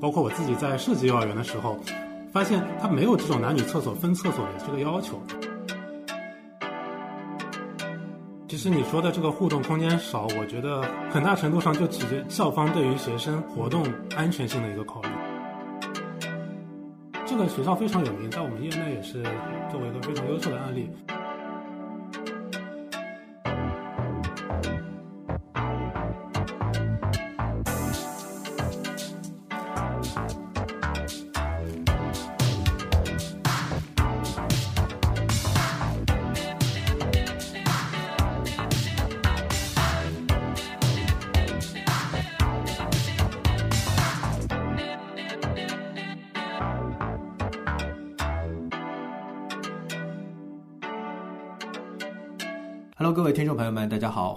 [0.00, 1.78] 包括我自己在设计幼儿园的时候，
[2.32, 5.20] 发现它没有这种男女厕所分厕所的这个要求。
[8.48, 13.82] 其实你说的这个互动空间少，我觉得很大程度上就取决校方对于学生活动
[14.16, 15.08] 安全性的一个考虑。
[17.24, 19.22] 这个学校非常有名，在我们业内也是
[19.70, 20.90] 作为一个非常优秀的案例。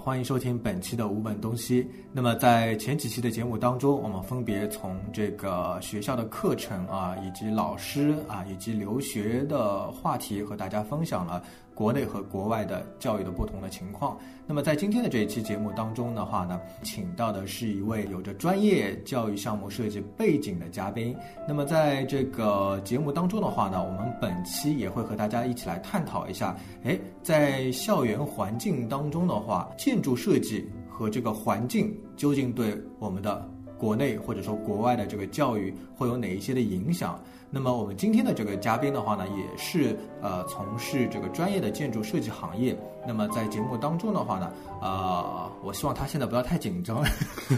[0.06, 1.84] 欢迎收听本期的五本东西。
[2.12, 11.42] 那么在前几期的节目当中，我们分别从这个学校的课程啊，以及老师啊，以及留学的话题和大家分享了
[11.76, 14.18] 国内和国外的教育的不同的情况。
[14.46, 21.14] 那么在今天的这一期节目当中的话呢，请到的是一位有着专业教育项目设计背景的嘉宾。
[21.46, 37.20] 那么在这个节目当中的话呢，我们本期也会和大家一起来探讨一下，哎，在校园环境当中的话，建筑设计和这个环境究竟对我们的国内或者说国外的这个教育会有哪一些的影响？
[37.50, 42.76] 那么我们今天的这个嘉宾的话呢，也是呃从事这个专业的建筑设计行业。
[43.08, 44.50] 那么在节目当中的话呢，
[44.82, 47.04] 呃，我希望他现在不要太紧张，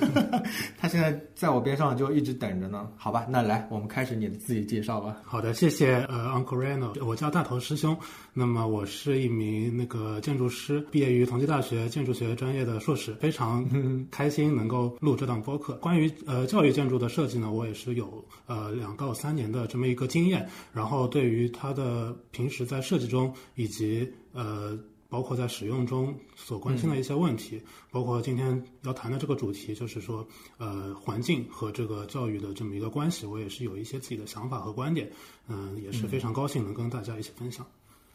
[0.77, 2.86] 他现在在我边上就一直等着呢。
[2.98, 5.17] 好吧，那来我们开始你的自己介绍吧。
[5.25, 7.97] 好的，谢谢呃 Uncle Reno，我叫大头师兄。
[8.34, 13.67] 那么我是一名那个建筑师，毕业于同济大学建筑学专业的硕士，非常
[14.11, 15.73] 开心能够录这档播客。
[15.77, 20.48] 关于呃教育建筑的设计呢，我也是有呃两到三年的这么一个经验。
[20.72, 24.78] 然后对于它的平时在设计中以及呃。
[25.11, 27.58] 包括在使用中所关心的一些问题，
[27.90, 30.28] 包括今天要谈的这个主题，就是说，
[30.58, 35.11] 呃，环境和这个教育的这么一个关系，我也是有一些自己的想法和观点，
[35.46, 37.67] 嗯，也是非常高兴能跟大家一起分享。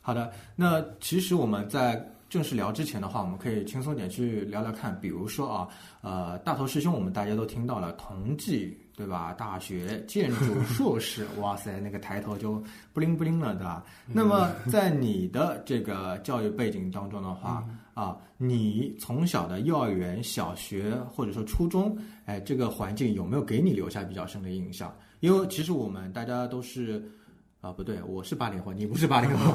[0.01, 1.95] 好的，那其实我们在
[2.33, 5.67] 正式聊之前的话，我们可以轻松点去聊聊看，比如说啊，
[6.01, 8.75] 呃，大头师兄，我们大家都听到了同济。
[8.95, 9.33] 对吧？
[9.33, 12.63] 大学建筑硕士，哇塞，那个抬头就
[12.93, 13.83] 不灵不灵了，对吧？
[14.05, 24.95] 那么在你的这个教育背景当中的话，啊，你从小的幼儿园、小学或者说初中，哎，这个环境有没有给你留下比较深的印象？
[25.21, 27.03] 因为其实我们大家都是。
[27.63, 29.53] 啊，不对，我是八零后，你不是八零后。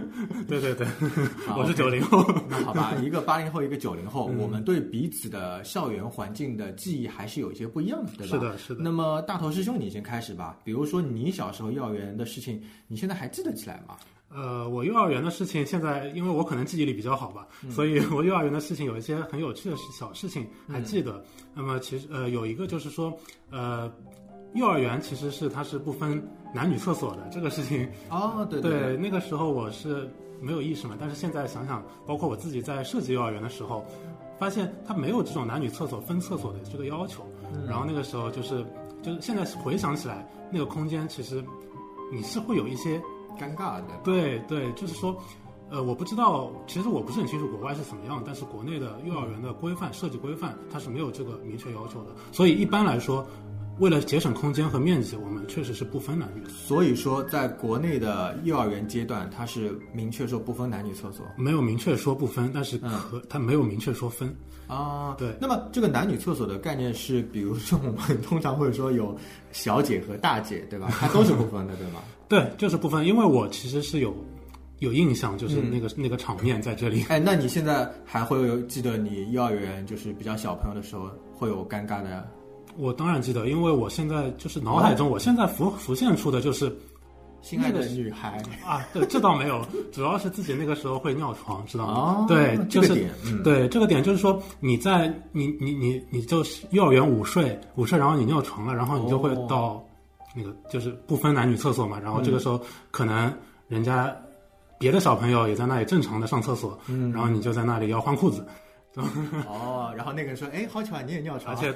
[0.48, 0.86] 对对对，
[1.54, 2.24] 我是九零后。
[2.48, 8.28] 那好吧，一个八零后，一个九零后，我们对彼此的校园环境的记忆还是有一些不一样的，对吧？
[8.28, 8.80] 是的，是的。
[8.82, 10.56] 那么大头师兄，你先开始吧。
[10.64, 13.94] 比如说你小时候幼儿园的事情，你现在还记得起来吗？
[14.30, 21.22] 呃，我幼儿园的事情，现在因为我可能记忆力比较好吧，所以我幼儿园的事情有一些很有趣的小事情还记得。
[21.54, 23.14] 那么其实呃，有一个就是说
[23.50, 23.92] 呃。
[24.54, 26.22] 幼儿园其实是它是不分
[26.52, 33.84] 男女厕所的这个事情哦，对对，那个时候我是没有意识嘛，但是现在想想，包括我自己在设计幼儿园的时候，
[34.38, 37.24] 发现它没有这种男女厕所分厕所的这个要求，
[37.68, 38.64] 然后那个时候就是
[39.02, 41.44] 就是现在回想起来，那个空间其实
[42.12, 43.00] 你是会有一些
[43.38, 45.16] 尴尬的，对对，就是说，
[45.70, 53.24] 呃，我不知道，其实我不是很清楚国外是怎么样，但是国内的幼儿园的规范设计规范它是没有这个明确要求的，所以一般来说。
[53.80, 56.44] 为了节省空间和面积，我们确实是不分男女。
[56.48, 64.36] 所以说，在国内的幼儿园阶段，它是明确说不分男女厕所，没有明确说不分，但是可它没有明确说分
[64.66, 65.14] 啊。
[65.18, 69.16] 对，那么这个男女厕所的概念是，比如说我们通常会说有
[69.50, 70.88] 小姐和大姐，对吧？
[70.90, 72.02] 它都是不分的，对吗？
[72.28, 73.06] 对，就是不分。
[73.06, 74.14] 因为我其实是有
[74.80, 77.02] 有印象，就是那个那个场面在这里。
[77.08, 82.30] 哎，那你现在还会有记得你幼儿园就是比较小朋友的时候会有尴尬的？
[82.80, 86.74] 我当然记得，因为我现在就是脑海中，我现在浮浮现出的就是
[87.42, 88.86] 心爱的女孩啊。
[88.94, 89.62] 对，这倒没有，
[89.92, 92.26] 主要是自己那个时候会尿床，知道吗？
[92.26, 93.10] 对，这个点，
[93.44, 99.84] 对这个点就是说，你在你你你你就是幼儿园午睡午睡，然后你尿床了，然后你就会到
[100.34, 102.58] 那个就是不分男女厕所嘛，然后这个时候
[102.90, 103.30] 可能
[103.68, 104.16] 人家
[104.78, 106.78] 别的小朋友也在那里正常的上厕所，
[107.12, 108.42] 然后你就在那里要换裤子。
[109.46, 111.72] 哦，然后那个人说：“哎，好巧啊，你也尿床。”而且，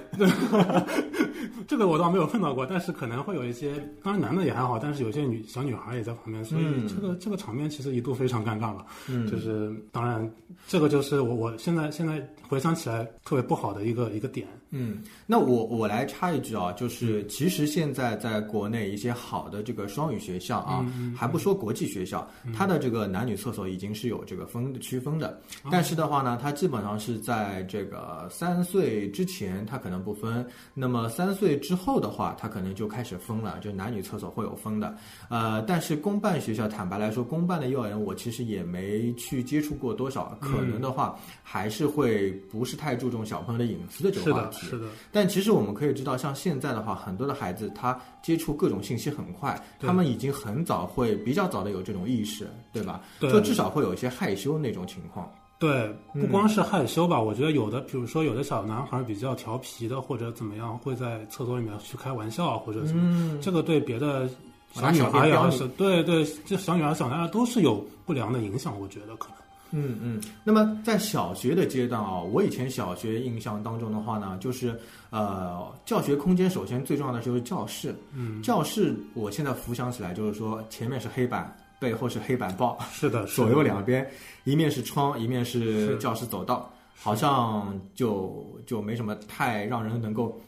[1.68, 8.84] 这个我倒没有碰到过，但是可能会有一些，当然男的也还好，但是有些女小女孩也在旁边，所以这个这个场面其实一度非常尴尬了。
[9.08, 10.28] 嗯， 就是当然，
[10.66, 14.48] 这个就是我我现在现在回想起来特别不好的一个一个点。
[14.76, 20.84] 嗯，那我我来插一句啊，就是其实现在在国内一些好的这个双语学校啊，
[21.16, 25.40] 还不说国际学校，它的这个男女厕所已经是有这个分区分的。
[25.70, 30.44] 但是的话呢，它基本上是在这个三岁之前它可能不分，
[30.74, 34.96] 那么三岁之后的话，它可能就开始分了，就男女厕所会有分的。
[35.28, 44.63] 呃，但是公办学校，坦白来说，公办的幼儿园我其实也没去接触过多少，可能的话还是会不是太注重小朋友的隐私的这个话题。
[44.64, 44.86] 是的。
[45.12, 53.00] 但其实我们可以知道，像现在的话，很多的孩子他接触各种信息很快，他们已经很早会比较早的有这种意识，对吧？
[53.20, 53.30] 对。
[53.30, 55.30] 就至少会有一些害羞那种情况。
[55.56, 64.28] 对，不光是害羞吧，我觉得有的，比如说有的小男孩比较调皮的，或者怎么样，会在厕所里面去开玩笑，或者什么，这个对别的
[64.72, 69.36] 小女孩也是，对对，这小女孩、小男孩都是有不良的影响，我觉得可能。
[69.76, 74.78] 嗯嗯，那么在小学的阶段啊，我以前小学印象当中的话呢，就是
[75.10, 77.92] 呃，教学空间首先最重要的就是教室。
[78.12, 84.08] 嗯，教室我现在浮想起来就是说，前面是黑板，背后是黑板报，是的，左右两边
[84.44, 85.96] 一面是窗，一面是。
[85.98, 90.40] 教室走道，好像就就没什么太让人能够。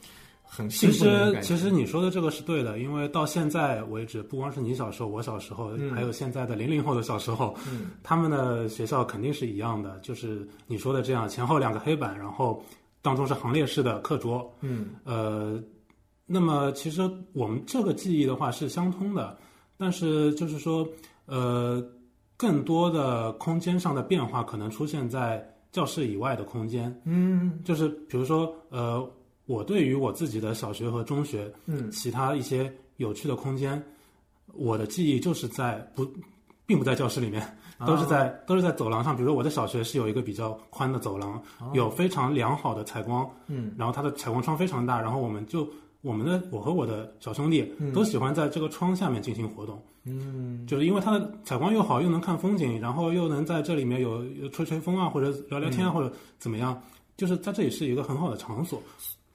[0.49, 7.55] 很其实，其实你说的这个是对的，因为到现在为止，不光是你小时候，我小时候，还有现在的零零后的小时候，
[8.03, 12.65] 他们的学校肯定是一样的，就是你说的这样，前后两个黑板，然后
[13.03, 14.51] 当中是行列式的课桌。
[14.61, 15.63] 嗯，呃，
[16.25, 17.03] 那么其实
[17.33, 19.37] 我们这个记忆的话是相通的，
[19.77, 20.87] 但是就是说，
[21.27, 21.85] 呃，
[22.37, 26.99] 更多的空间上的变化可能出现在教室以外的空间。
[27.05, 29.07] 嗯，就是比如说，呃。
[29.47, 33.83] 我对于我自己的小学和中学，嗯，其他一些有趣的空间，
[34.55, 36.05] 我的记忆就是在不，
[36.67, 37.57] 并不在教室里面，
[37.87, 39.15] 都是在都是在走廊上。
[39.15, 41.41] 比如说我的小学是有一个比较宽的走廊，
[41.75, 45.69] 有非常良好的采光，嗯，然后它的采光窗非常大，然后我们就
[46.03, 56.83] 我们的我和我的小兄弟都喜欢在这个窗下面进行活动，嗯，就是因为它的采光又好，又能看风景，然后又能在这里面有吹吹风啊，或者聊聊天啊，或者怎么样，
[57.17, 58.83] 就是在这里是一个很好的场所。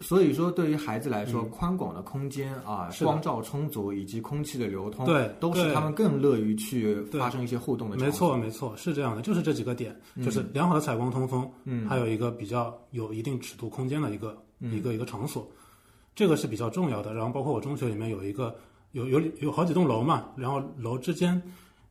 [0.01, 7.95] 所以说，对于孩子来说，宽广的空间啊，光照充足，以及空气的流通，对，都是他们更乐于去发生一些互动的。
[7.97, 15.47] 没错，没错，是这样的，就是这几个点，就是良好的采光通风，嗯，还有一个比较有一定尺度空间的一个一个一个场所，
[16.15, 17.13] 这个是比较重要的。
[17.13, 18.55] 然后，包括我中学里面有一个
[18.93, 21.41] 有有有好几栋楼嘛，然后楼之间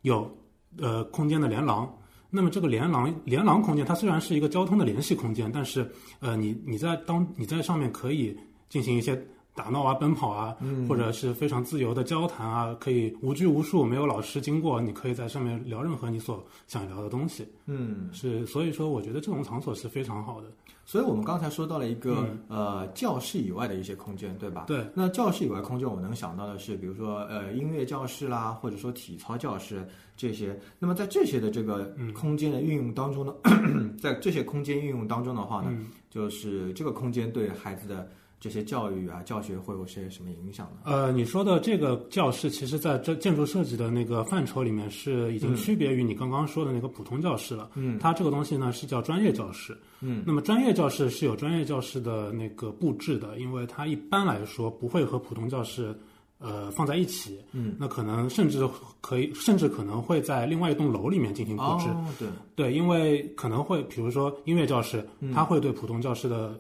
[0.03, 0.31] 有
[0.79, 1.89] 呃空间的连廊。
[2.31, 5.91] 那么这个连廊连廊空间，它虽然是一个交通的联系空间，但是
[6.21, 8.37] 呃，你你在当你在上面可以
[8.69, 9.21] 进行一些
[9.61, 10.57] 打闹啊、奔跑啊，
[10.89, 17.47] 或者是非常自由的交谈啊，可以无拘无束，没有老师经过，你可以在上面聊任何你所想聊的东西。
[17.67, 20.47] 嗯，是，所以说我觉得这种场所是非常好的。
[20.87, 24.65] 所以我们刚才说到了一个呃教室以外的一些空间，对吧？
[24.67, 24.83] 对。
[24.95, 29.87] 那教室以外空间，我能想到的是，比如说呃音乐教室啦，或者说体操教室
[30.17, 30.59] 这些。
[30.79, 33.35] 那么在这些的这个空间的运用当中呢，
[34.01, 35.71] 在这些空间运用当中的话呢，
[36.09, 38.09] 就是这个空间对孩子的。
[38.41, 40.81] 这些教育啊，教学会有些什么影响呢？
[40.85, 47.71] 呃，你说的这个教室，其实在这建筑设计的那个范畴里面，是已经区别于你刚刚说的那个普通教室了。
[47.75, 49.77] 嗯，它这个东西呢是叫专业教室。
[50.01, 55.95] 嗯，那么专业教室是有专业教室的那个布置的，因为它一般来说不会和普通教室
[56.39, 57.39] 呃放在一起。
[57.53, 58.67] 嗯，那可能甚至
[59.03, 61.91] 可以，甚至可能会在另外一栋楼里面进行布置。
[61.91, 66.59] 哦，对对，因为可能会，比如说音乐教室，它会对普通教室的。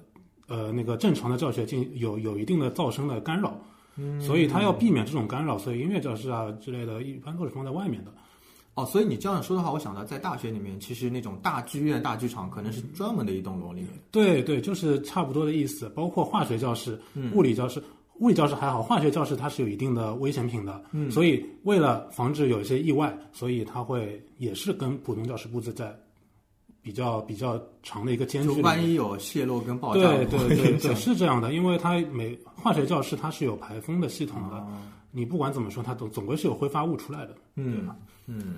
[0.50, 3.57] 呃，那个正常的教学进有有一定的噪声的干扰，
[4.21, 8.12] 所以他要避免这种干扰，所以音乐教室啊之类的，一般都是放在外面的。
[8.75, 13.90] 哦，所以你这样说的话，我想到在大学里面，其实那种大剧院、大剧场可能是专门的一栋楼里面。
[14.11, 15.88] 对对，就是差不多的意思。
[15.90, 17.00] 包括化学教室、
[17.33, 17.80] 物理教室，
[18.19, 20.83] 物理教室还好，化学教室它是有一定的危险品的。
[20.90, 25.97] 嗯，所以为了防止有一些意外，所以它会也是跟普通教室布置在。
[26.82, 34.66] 比较比较长的一个间距，万一有泄漏跟爆炸，对对对对，是这样的，因为它每化学教室它是有排风的系统的，
[35.10, 37.96] 你不管怎么说，它总总归是有挥发物出来的，对吧？
[38.26, 38.56] 嗯。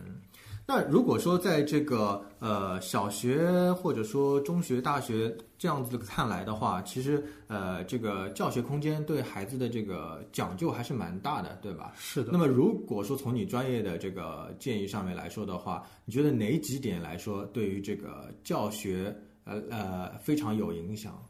[0.66, 11.92] 那如果说在这个呃小学或者说中学、大学这样子看来的话，其实呃这个教学空间对孩子的这个讲究还是蛮大的，对吧？
[11.98, 12.30] 是的。
[12.32, 19.14] 那么如果说从你专业的这个建议上面来说的话，你觉得哪几点来说对于这个教学
[19.44, 21.20] 呃呃非常有影响？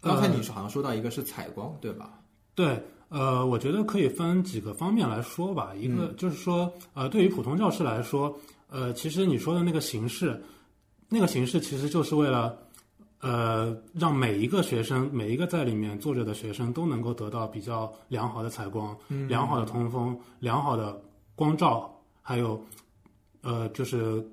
[0.00, 2.20] 刚才你好像说到一个是采光，对吧？
[2.54, 2.82] 对。
[3.08, 5.72] 呃，我觉得可以分几个方面来说吧。
[5.74, 8.36] 一个就是说，呃，对于普通教师来说，
[8.68, 10.42] 呃，其实你说的那个形式，
[11.08, 12.56] 那个形式其实就是为了，
[13.20, 18.96] 呃，让每一个学生，每一个在里面坐着的学生都能够得到比较良好的采光、
[19.28, 21.00] 良好的通风、良好的
[21.36, 22.60] 光照，还有
[23.42, 24.26] 呃，就是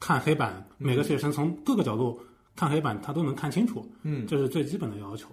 [0.00, 2.18] 看黑板，每个学生从各个角度
[2.56, 3.84] 看黑板，他都能看清楚。
[4.02, 5.28] 嗯，这是最基本的要求。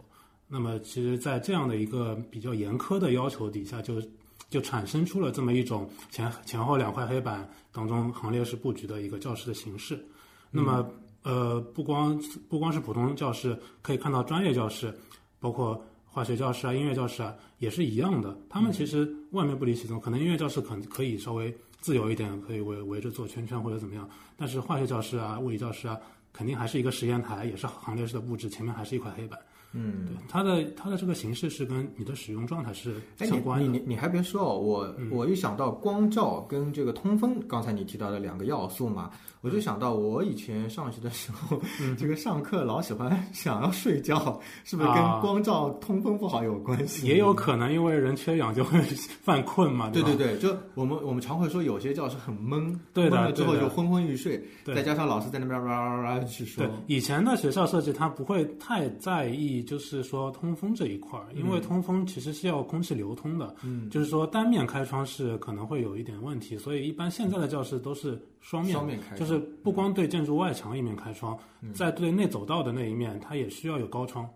[0.57, 4.01] 那么，其实，在这样的一个比较严苛的要求底下，就
[4.49, 10.01] 就产生出了这么一种前前后两块黑板当中行列式布局的一个教室的形式。
[10.49, 10.89] 那么，
[11.23, 14.97] 呃，不光不光是普通教室，可以看到专业教室，
[15.41, 18.33] 包括化学教室啊、音乐教室啊，也是一样的。
[18.49, 24.09] 他们其实外面不离其宗，可能音乐教室可可以稍微自由一点，可以围围着做圈圈或者怎么样。
[24.37, 25.99] 但是化学教室啊、物理教室啊，
[26.31, 29.37] 肯定还是一个实验台，也是行列式的布置，前面还是一块黑板。
[29.77, 33.65] 嗯，对，它的它的这个形式是跟你的使用状态是哎，相关的。
[33.65, 39.09] 嗯你你你你还别说哦，我我一想到光照跟这个通风，刚才你提到的两个要素嘛，
[39.41, 47.05] 我就想到我以前上学的时候，嗯这个上课老喜欢 想要睡觉，是不是跟啊光照、通风不好有关系？
[47.07, 48.79] 也有可能因为人缺氧就会
[49.21, 49.91] 犯困嘛，吧？
[49.91, 71.37] 对对对，就我们我们常会说有些教室很闷，对的闷了之后就昏昏欲睡，对再加上老师在那边哇哇哇去说对，以前的学校设计，它不会太在意，就是说通风这一块儿，因为通风其实是要空气流通的，嗯，就是说单面开窗是可能会有一点问题，所以一般现在的教室都是双面，双面开窗就是不光对建筑外墙一面开窗，
[71.73, 74.29] 在对内走道的那一面，它也需要有高窗，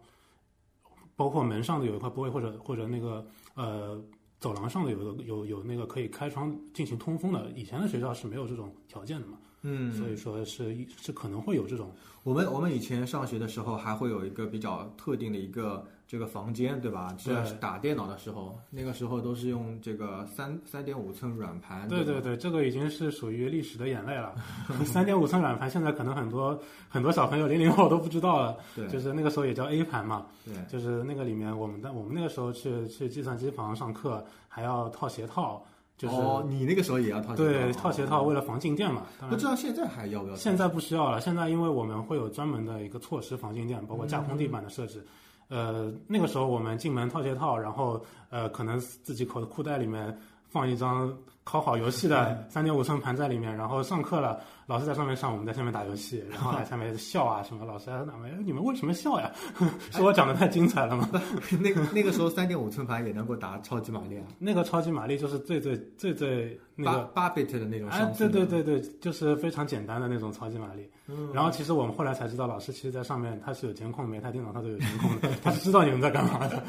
[1.16, 4.04] 包括门上的有一块玻璃，或者或者那个呃
[4.40, 11.92] 走廊上的有个有有那个可以开窗进行通风的，以前的学校是没有这种条件的嘛，嗯，所以说是是可能会有这种。
[12.24, 17.16] 我们我们以前上学的时候还会有一个比较特定的一个这个房间，对吧？
[17.24, 21.88] 对是打电脑的时候，那个时候都是用这个三三点五寸软盘。
[21.88, 24.36] 对对对对，这个已经是属于历史的眼泪了。
[24.86, 28.58] 三点五寸软盘，现在可能很多很多小朋友零零后都不知道了。
[28.76, 35.66] 对 就是那个时候也叫 A 盘嘛，对就是那个里面我们的我们那个时候去去计算机房上课还要套鞋套，
[36.00, 39.04] 就是、哦，你那个时候也要套鞋对套套鞋套，为了防静电嘛。
[39.30, 40.36] 不知道现在还要不要？
[40.38, 45.06] 现在不需要了，现在因为我们会有专门的一个措施防静电，包括架空地板的设置。
[45.50, 51.14] 呃，那个时候我们进门套鞋套，然后呃，可能自己口裤袋里面放一张
[51.50, 59.32] 拷好游戏的三点五寸盘在里面，然后上课了，老师在上面上，我们在下面打游戏，然后在下面笑啊什么，老师还在那边，哎你们为什么笑呀？
[59.90, 61.10] 是我讲的太精彩了吗？
[61.60, 67.04] 那个那个时候三点五寸盘也能够打超级玛丽啊，那个超级玛丽就是最最最最那八个。
[67.16, 68.20] 八 bit 的那种哎像，素。
[68.30, 70.88] 对对对对，就是非常简单的那种超级玛丽。
[71.08, 76.62] 嗯然后其实我们后来才知道，老师其实在上面他是有监控，每台电脑他都有监控的， 他是知道你们在干嘛的，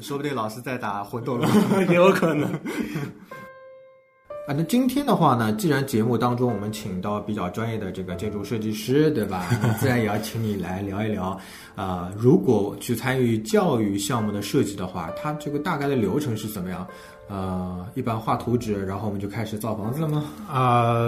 [0.00, 1.44] 说不定老师在打魂斗罗。
[1.88, 2.48] 也有可能。
[4.50, 9.46] 啊，那今天的话呢，既然节目当中我们请到比较专业的这个建筑设计师，对吧？
[9.78, 11.38] 自然也要请你来聊一聊，
[11.76, 16.84] 啊、如果去参与教育项目的设计的话，它这个大概的流程是怎么样？
[17.28, 20.24] 呃，一般画图纸，然后我们就开始造房子了吗？
[20.50, 21.06] 啊、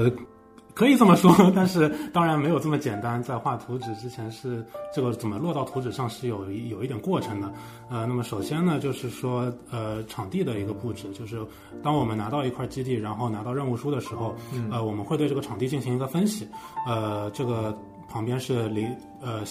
[0.74, 3.22] 可以这么说， 但是当然没有这么简单。
[3.22, 4.64] 在画图纸之前是
[4.94, 7.52] 这个怎么落到图纸上是有一有一点过程的。
[7.90, 11.40] 呃，那么首先呢，就是说呃场地的一个布置，就是
[11.82, 14.34] 当我们拿到一块基地，然后拿到任务书的时候，
[14.70, 16.48] 呃，我们会对这个场地进行一个分析。
[16.86, 17.76] 呃，这个
[18.08, 18.86] 旁边是离
[19.20, 19.42] 呃。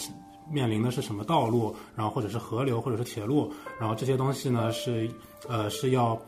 [0.49, 3.49] 面临的是什么道路，然后或者是河流，或者是铁路，
[3.79, 5.09] 然后这些东西呢是，
[5.47, 6.19] 呃是要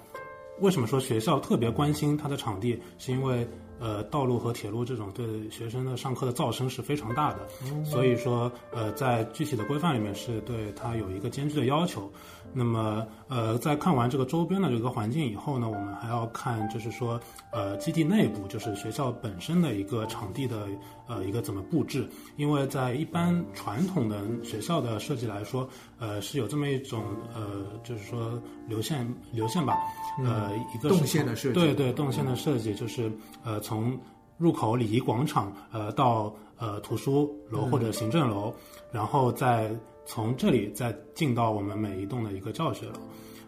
[0.61, 2.81] 为什么说学校特别关心它的场地？
[2.97, 3.45] 是因为
[3.79, 7.47] 呃，道路和铁路这种对学生的上课的噪声是非常大的，
[7.83, 12.11] 所以说呃，在具体的规范里面是对它有一个艰巨的要求。
[12.53, 17.19] 那么呃，在看完这个周边的这个环境以后呢，我们还要看就是说
[17.51, 20.67] 呃，基地内部就是学校本身的一个场地的
[21.07, 25.67] 呃一个怎么布置，因为在一般传统的学校的设计来说，
[25.99, 29.75] 呃，是有这么一种呃，就是说流线流线吧，
[30.23, 33.11] 呃，一个动线的设计对对，动线的设计就是
[33.43, 33.97] 呃从
[34.37, 38.53] 入口礼仪广场呃到呃图书楼或者行政楼，
[38.91, 39.71] 然后再
[40.05, 42.93] 从这里再进到我们每一栋的一个教学楼。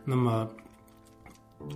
[0.04, 0.48] 那么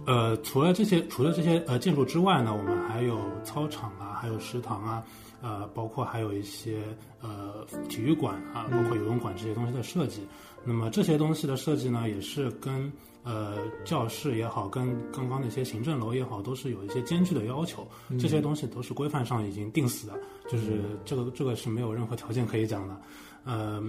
[0.05, 5.03] 呃，除了这些，除了这些呃建筑之外呢，我们还有操场啊，还有食堂啊，
[5.41, 6.83] 呃，包括还有一些
[7.21, 10.27] 呃体育馆啊，包括游泳馆这些东西的设计。
[10.63, 12.91] 那么这些东西的设计呢，也是跟
[13.24, 17.88] 呃教室也好，跟刚刚那些行政楼也好，都是有一些间距的要求。
[18.19, 20.19] 这些东西都是规范上已经定死的，
[20.50, 23.01] 就是这个这个是没有任何条件可以讲的。
[23.45, 23.81] 呃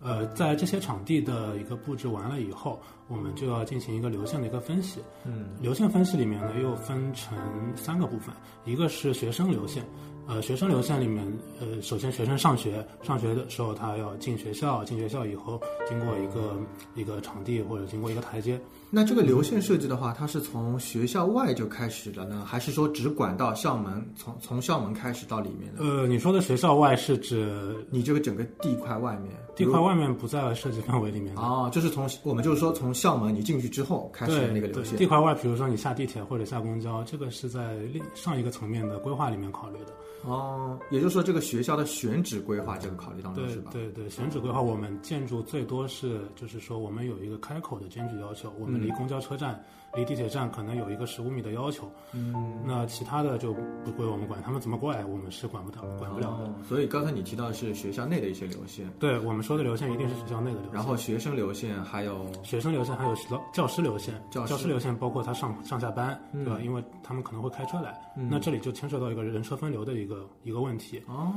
[0.00, 5.00] 呃，在这些场地的一个布置完了以后，我们就要进行一个流线的一个分析。
[5.24, 7.38] 嗯，流线分析里面呢，又分成
[7.74, 8.34] 三个部分，
[8.64, 9.84] 一个是学生流线。
[10.26, 11.22] 呃，学生流线里面，
[11.60, 16.58] 呃，首先学生上学，上学的时候他要进学校，进学校以后经过一个
[16.94, 18.58] 一个场地或者经过一个台阶。
[18.94, 25.82] 那这个流线设计的话，它是从学校外就开始了呢，还是说只管到校门，从从校门开始到里面的？
[25.82, 31.34] 呃，你说的学校外是指你这个整个地块外面，地块外面不在设计范围里面。
[31.34, 34.96] 哦，就是从我们就是说从校门你进去之后开始的那个流线。
[34.96, 39.92] 地块外，比如说你下地铁或者下公交，这个是在另上一个层面的规划里面考虑的。
[40.24, 43.70] 哦，也就是说这个学校的选址规划这个考虑当中对是吧？
[43.74, 49.60] 对对，选址规划我们建筑最多是就是说我们有一个开口的间距要求，我们离公交车站、
[49.94, 51.90] 离地铁站可能有一个十五米的要求。
[52.12, 53.52] 嗯，那其他的就
[53.84, 56.44] 不归我们管，他们怎么过来我们是管不到管不了的。
[56.44, 60.74] 哦，所以刚才你提到的是学校内的一些流线，对我们说的流线一定是学校内的流线。
[60.74, 66.60] 然后学生流线还有学生流线还有教教师流线，教师师流线包括他上上下班，对吧？
[66.62, 67.98] 因为他们可能会开车来，
[68.30, 71.02] 那这里就牵涉到一个人车分流的一个一个问题。
[71.06, 71.32] 哦，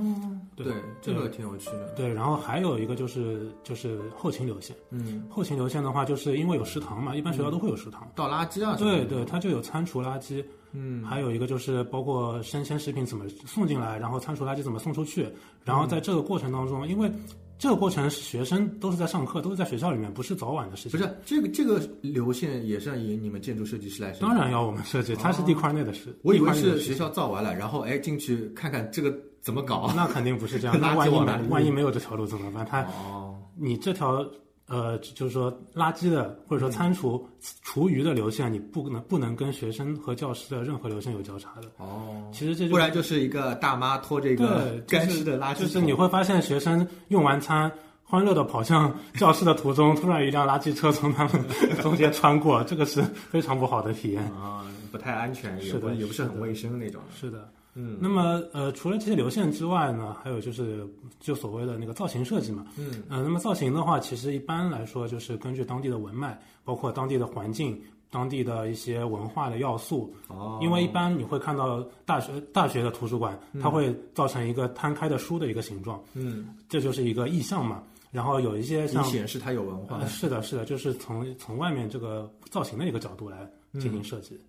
[0.55, 0.67] 对
[1.01, 1.93] 这个挺有趣的。
[1.95, 8.07] 对，然后还有一个就是就是后勤流线，嗯，后勤流线的话，就是因为有食堂嘛，一般学校都会有食堂。
[8.15, 10.43] 倒垃圾啊，对对，它就有餐厨垃圾，
[10.74, 15.27] 嗯，还有一个就是包括生鲜食品怎么送进来，然后餐厨垃圾怎么送出去，
[15.63, 17.12] 然后在这个过程当中，因为
[17.60, 21.00] 这个过程是学生都是在上课，都是在学校里面，不是早晚的事情。
[21.00, 24.22] 不是这个这个流线也是要以你们建筑设计师来设计。
[24.22, 26.15] 当然要我们设计，它是地块内的事。
[26.22, 29.91] 我以为是学校造完了，然后哎进去看看这个怎么搞。
[29.96, 30.77] 那肯定不是这样。
[30.79, 32.63] 那万一万一没有这条路怎么办？
[32.63, 34.24] 他哦，你这条
[34.67, 37.27] 呃，就是说垃圾的或者说餐厨、
[37.62, 41.67] 厨余的流线，你不能不能跟学生和教师的任何流线有交叉的。
[41.77, 47.71] 哦，其实这就不然就是一个大妈拖着一个干湿的垃圾桶，就是你会发现学生用完餐。
[48.09, 51.33] 欢乐的跑向教室的途中，突然一辆垃圾车从他们
[51.83, 54.24] 中间穿过，这个是非常不好的体验。
[54.31, 57.01] 啊，不太安全，也是的不也不是很卫生那种。
[57.13, 60.84] 是的，嗯那么呃，除了这些流线之外呢，还有就是
[61.19, 62.65] 就所谓的那个造型设计嘛。
[62.75, 67.79] 嗯呃，那么造型的话，其实一般来说就是根据当地的文脉，包括当地的环境、
[68.10, 70.12] 当地的一些文化的要素。
[70.27, 77.84] 哦，因为一般你会看到大学大学的图书馆，它会造成一个摊开的书的一个形状，嗯，这就是一个意象嘛。
[78.10, 80.08] 然后有一些以像显示它有文化呃，。
[80.08, 83.39] 是的，是的，就是从从外面这个造型的一个角度来
[83.73, 84.39] 进嗯行设计。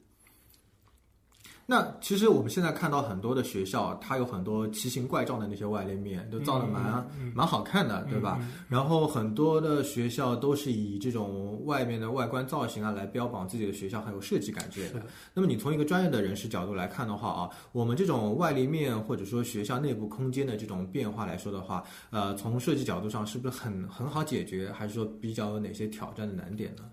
[1.70, 8.40] 那其实我们现在看到很多的学校，它有很多奇形怪状的那些外立面，都造的蛮、蛮好看的，对吧？
[8.70, 15.07] 然后很多的学校都是以这种外面的外观造型啊来标榜自己的学校很有设计感之类的是的。
[15.35, 26.85] 那么你从一个专业的人士角度来看的话啊，我们这种外立面或者说学校内部空间的这种变化来说的话，呃，从设计角度上是不是很很好解决，还是说比较有哪些挑战的难点呢？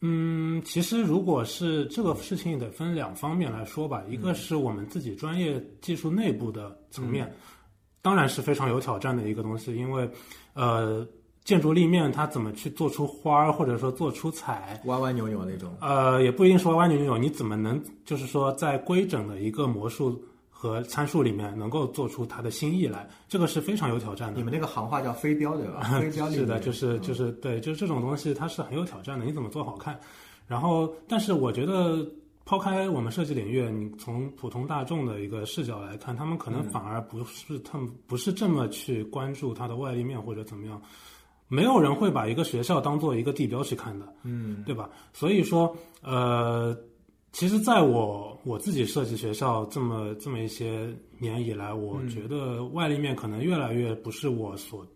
[0.00, 4.02] 嗯，其实如果是这个事情，得分两方面来说吧。
[4.08, 7.34] 一个是我们自己专业技术内部的层面，
[8.02, 10.08] 当然是非常有挑战的一个东西，因为
[10.52, 11.06] 呃，
[11.44, 15.74] 建筑立面它怎么去做出花儿，或者说做出彩，歪歪扭扭那种。
[15.80, 20.22] 呃，也不一定是歪歪扭扭，你怎么能就是说在规整的一个魔术
[20.58, 24.42] 和参数里面能够做出它的新意来，这个是非常有挑战的你。
[24.42, 25.82] 们那个行话叫飞镖对吧？
[26.00, 30.00] 飞镖是的，就是就是对，就是这种东西它是很有挑战的，你怎么做好看？
[30.46, 32.06] 然后，但是我觉得
[32.46, 40.80] 抛开我们设计领域，你从普通大众的一个视角来看，他们可能反而不是他们不是这么去关注它的外立面或者怎么样。
[41.48, 44.90] 没有人会把一个学校当做一个地标去看的，嗯，对吧？
[45.12, 46.76] 所以说，呃，
[47.36, 54.86] 其实在我我自己设计学校这么这么一些年以来，我觉得外立面可能越来越不是我所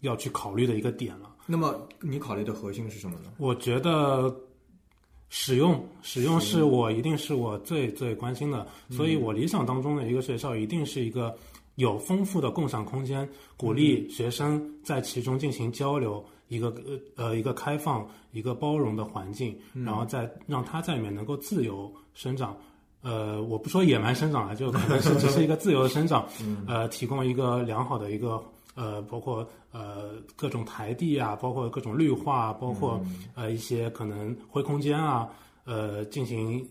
[0.00, 1.34] 要去考虑的一个点了。
[1.46, 3.32] 那么你考虑的核心是什么呢？
[3.38, 4.30] 我觉得
[5.30, 11.34] 使用使用是我一定是我最最关心的，所以我理想当中的一个学校一定是一个
[11.76, 16.68] 有丰富的共享空间，鼓励学生在其中进行交流，一个
[17.16, 22.56] 呃呃一个开放、一个包容的环境，然后再让它在里面能够自由生长。
[23.00, 26.26] 呃，我不说野蛮生长啊，就可能是只是一个自由的生长，
[26.66, 28.42] 呃，提供一个良好的一个
[28.74, 33.00] 呃，包括呃各种台地啊，包括各种绿化，包括、
[33.36, 35.28] 呃一些可能灰空间啊，
[35.64, 36.68] 呃，进行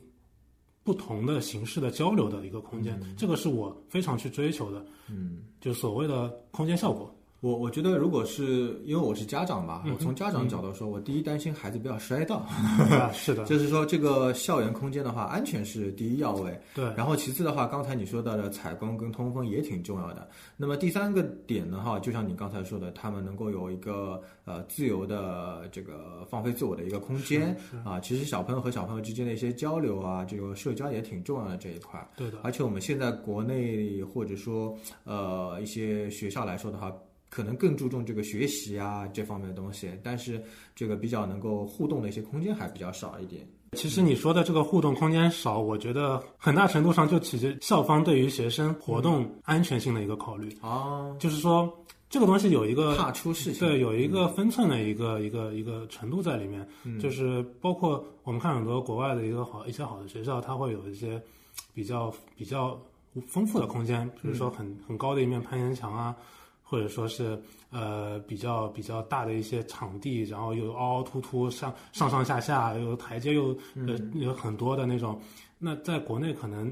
[0.84, 7.10] 不同的形式的交流的一个空间，这个是我非常去追求的，嗯，就所谓的空间效果。
[7.48, 12.38] 我我觉得，如果是因为我是家长嘛，嗯我从家长角度说，我第一担心孩子不要摔倒，
[12.92, 16.60] 啊是的，就是说这个校园空间的话，安全是第一要位。
[16.76, 20.28] 对，然后其次的话，刚才你说到的采光跟通风也挺重要的。
[20.58, 27.56] 那么第三个点的话，就像你刚才说的，他们能够有一个呃自由的这个放飞自我的一个空间
[27.86, 27.98] 啊。
[28.02, 32.06] 其实小朋友和小朋友之间的一些交流啊，这个社交也挺重要的这一块。
[32.18, 36.92] 对的，而且我们现在国内或者说呃一些学校来说的话，
[37.30, 40.42] 可能更注重这个学习啊这方面的东西，但是
[40.76, 43.48] 这个比较能够互动的一些空间还比较少一点。
[43.74, 51.72] 其实你说的这个互动空间少，我觉得很大程度上就起着校方对于学生活动安全性的一个考虑，哦，就是说
[52.10, 53.68] 这个东西有一个怕出事情。
[53.68, 56.66] 对，有一个分寸的一个一个一个程度在里面，
[56.98, 61.22] 就是包括我们看很多国外的一个好一些好的学校，它会有一些
[61.74, 62.80] 比较比较
[63.28, 66.16] 丰富的空间，比如说很很高的一面攀岩墙啊，
[66.70, 75.20] 或者说是呃比较比较大的一些场地，然后又凹凹凸凸上上上下下，有台阶又呃有很多的那种。
[75.58, 76.72] 那在国内可能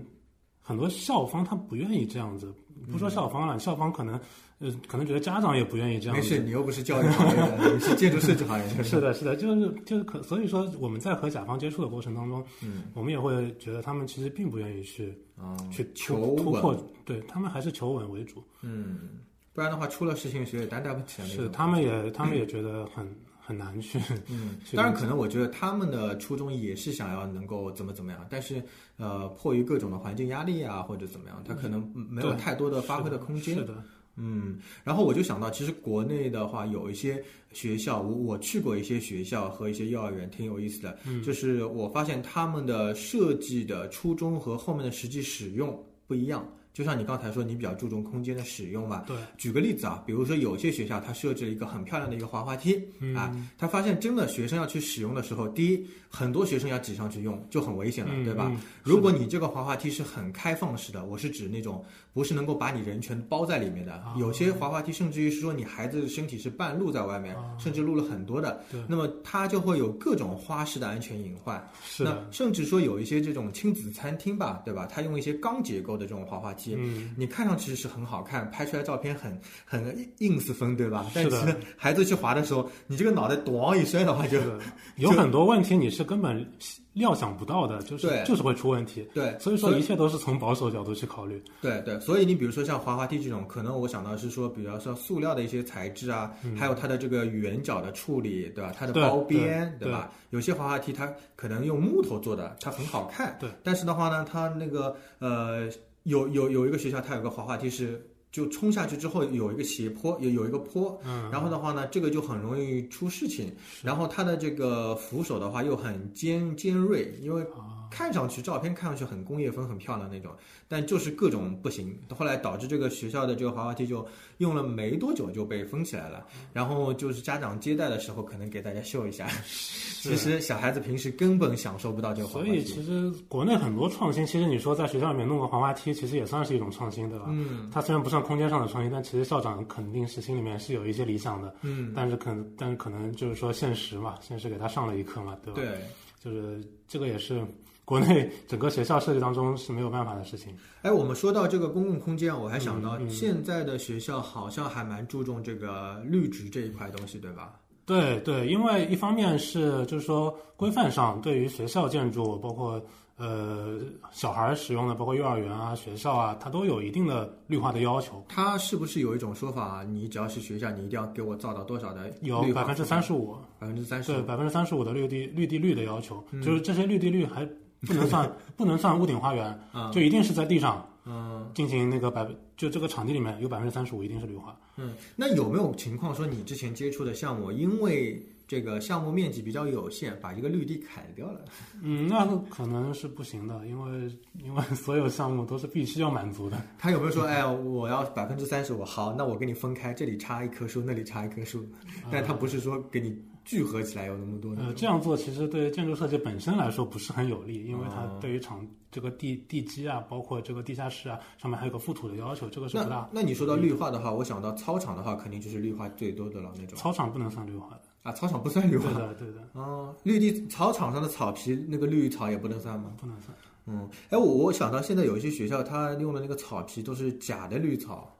[0.61, 2.53] 很多校方他不愿意这样子，
[2.91, 4.19] 不说校方了，校方可能
[4.59, 6.21] 呃可能觉得家长也不愿意这样子。
[6.21, 8.83] 没事，你又不是教育 行业的，你是建筑设计行业的。
[8.83, 18.43] 是的，是的，就是就是可，所以说我们在和甲方接触的过程当中，嗯，我们也会觉得他们其实并不愿意去啊，去求突突破，对他们还是求稳为主。
[18.61, 19.19] 嗯，
[19.55, 21.27] 不然的话出了事情谁也担待不起来。
[21.27, 23.07] 是他们也他们也觉得很
[23.39, 28.61] 很难去，嗯，当然可能我觉得他们的初衷也是想要能够怎么怎么样，但是
[28.97, 33.63] 呃，迫于各种的环境压力啊或者怎么样，他可能没有太多的发挥的空间是。
[33.63, 33.83] 的，
[34.17, 40.97] 嗯，然后我就想到，其实国内的话有一些学校，我我去过一些学校和一些幼儿园，挺有意思的。
[41.05, 46.43] 嗯，就是我发现他们的设计的初衷和后面的实际使用不一样。
[46.75, 49.05] 就像你刚才说，你比较注重空间的使用嘛。
[49.07, 52.75] 对，举个例子啊，比如说有些学校它设置了一个很漂亮的一个滑滑梯，
[53.15, 58.49] 啊，他发现真的学生要去使用的时候，第一，很多学生要挤上去用，就很危险了，嗯对吧？
[58.53, 61.81] 嗯如果你这个滑滑梯是很开放式的，我是指那种
[62.13, 71.65] 不是能够把你人全包在里面的，啊有些滑滑梯甚至于是说你孩子身体是半露在外面，甚至露了很多的啊对，那么它就会有各种花式的安全隐患。
[71.85, 74.85] 是那，甚至说有一些这种亲子餐厅吧，对吧？
[74.85, 81.05] 它用一些钢结构的这种滑滑梯，嗯，你看上去是很好看，拍出来照片很很 ins 风，对吧？
[81.13, 84.39] 但是的其实孩子去滑的时候，你这个脑袋咣一摔的话就，
[84.97, 86.49] 有很多问题你是根本
[86.93, 89.07] 料想不到的，就是对就是会出问题。
[89.13, 91.43] 对，所以说一切都是从保守角度去考虑。
[91.61, 98.73] 对对，所以你比如说像滑滑梯这种，可能我想到是说，比如说塑料的一些材质啊，还有它的这个圆角的处理，对吧？
[98.77, 100.11] 它的包边，对吧？
[100.29, 103.49] 有些滑滑梯它可能用木头做的，它很好看，对。
[103.63, 105.69] 但是的话呢，它那个呃，
[106.05, 108.09] 有有有一个学校，它有个滑滑梯是。
[108.31, 113.55] 就冲下去之后有一个斜坡，有有一个坡，嗯，然后的话呢，这个就很容易出事情。
[113.81, 120.29] 然后它的这个扶手的话又很尖尖锐，因为啊，看上去照片看上去很工业风、很漂亮那种，
[120.67, 121.97] 但就是各种不行。
[122.09, 124.05] 后来导致这个学校的这个滑滑梯就
[124.39, 126.25] 用了没多久就被封起来了。
[126.51, 129.29] 然后就是家长接待的时候，可能给大家秀一下。
[129.45, 132.49] 其实小孩子平时根本享受不到这个滑滑梯。
[132.49, 137.27] 所以其实国内很多创新，其实你说在学校里面弄个滑滑梯，其实也算是一种创新，对吧？
[137.29, 145.61] 嗯它虽然不算空间上的创新，但其实校长肯定是心里面是有一些理想的，嗯，但是可能但是可能就是说现实嘛，现实给他上了一课嘛，对吧？
[145.61, 145.79] 对。
[146.23, 147.45] 就是这个也是
[147.85, 150.53] 国内整个学校设计当中是没有办法的事情。
[150.81, 157.53] 哎，我们说到这个公共空间，我还想到现在的学校好像还蛮注重这个绿植这一块东西，对吧？
[157.85, 162.83] 对对，因为一方面是就是说规范上对于学校建筑，包括
[163.17, 163.79] 呃
[164.11, 176.41] 小孩儿使用的，包括幼儿园啊、学校啊，它都有一定的绿化的要求，它是不是有一种说法，你只要是学校，你一定要给我造到多少的有百分之三十五，百分之三十对百分之三十五的绿地绿地率的要求，嗯。
[176.41, 177.47] 就是这些绿地率还
[177.85, 184.57] 不能算 不能算屋顶花园，啊，就一定是在地上嗯进行那个百分，就这个场地里面有百分之三十五一定是绿化。
[184.77, 191.39] 嗯，那有没有情况说你之前接触的项目，因为这个项目面积比较有限，把一个绿地砍掉了？
[191.81, 194.11] 嗯，那可能是不行的，因为
[194.43, 196.61] 因为所有项目都是必须要满足的。
[196.77, 201.65] 他有没有说，哎呀，我要百分之三十五，好，那我给你分开，这里插一棵树，那里插一棵树，
[202.11, 213.07] 但他不是说给你聚合起来有那么多呃，这样做其实对建筑设计本身来说不是很有利，因为它哦对于场这个地地基啊，包括这个地下室啊，上面还有个覆土的要求，这个是不大。
[213.13, 217.81] 那你说到绿化的话，我想到操场的话，肯定就是绿化最多的了那种操场不能算绿化的。
[218.03, 222.91] 啊，操场不算绿化对的，对的，哦，绿地操场上的草皮那个绿草也不能算吗？
[222.97, 223.35] 不能算。
[223.67, 228.15] 嗯，哎，我我想到现在有一些学校，它用的那个草皮都是假的绿草，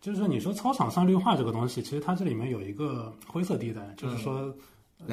[0.00, 4.54] 就是说，你说操场上绿化这个东西，其实它这里面有一个灰色地带，就是说，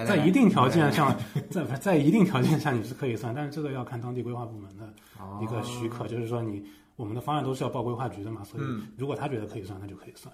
[0.05, 1.15] 在一定条件 下，
[1.49, 4.93] 在在一定条件下你是可以算，但是这个要看当地规划部门的
[5.41, 6.63] 一个许可，就是说你
[6.95, 8.63] 我们的方案都是要报规划局的嘛，所以
[8.97, 10.33] 如果他觉得可以算，那就可以算。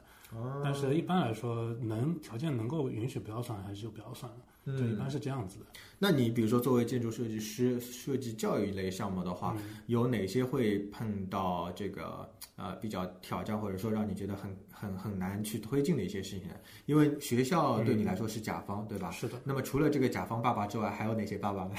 [0.64, 4.40] 但是一般来说，能条件能够允许不要算，还是就不要算了。
[4.66, 5.66] 嗯就一般是这样子的。
[6.00, 9.56] 那你比如说作为建筑设计师，设计教育类项目的话，
[9.88, 16.56] 有哪些会碰到这个呃比较挑战，或者说让你觉得很很很难去推进的一些事情呢？
[16.88, 19.10] 因为学校对你来说是甲方，对吧？
[19.12, 21.78] 是的，那么除了这个甲方爸爸之外，还有哪些爸爸们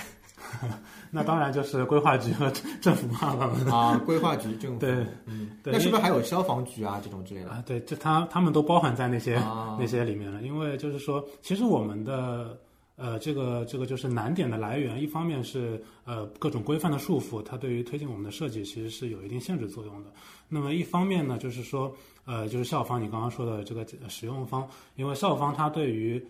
[1.10, 3.66] 那当然就是规划局和政府爸爸们。
[3.66, 3.98] 啊？
[4.06, 7.50] 规划局、政府， 对，嗯，那是不是还有消防局啊这种之类的？
[7.50, 10.40] 啊，对，这他他们都包含在那些、啊那些里面了。
[10.42, 12.58] 因为就是说，其实我们的
[12.96, 20.12] 呃这个这个就是难点的来源，一方面是呃各种规范的束缚，它对于推进我们的设计其实是有一定限制作用的。
[20.48, 26.24] 那么一方面呢，就是说呃就是校方你刚刚说的这个呃使用方，因为校方它对于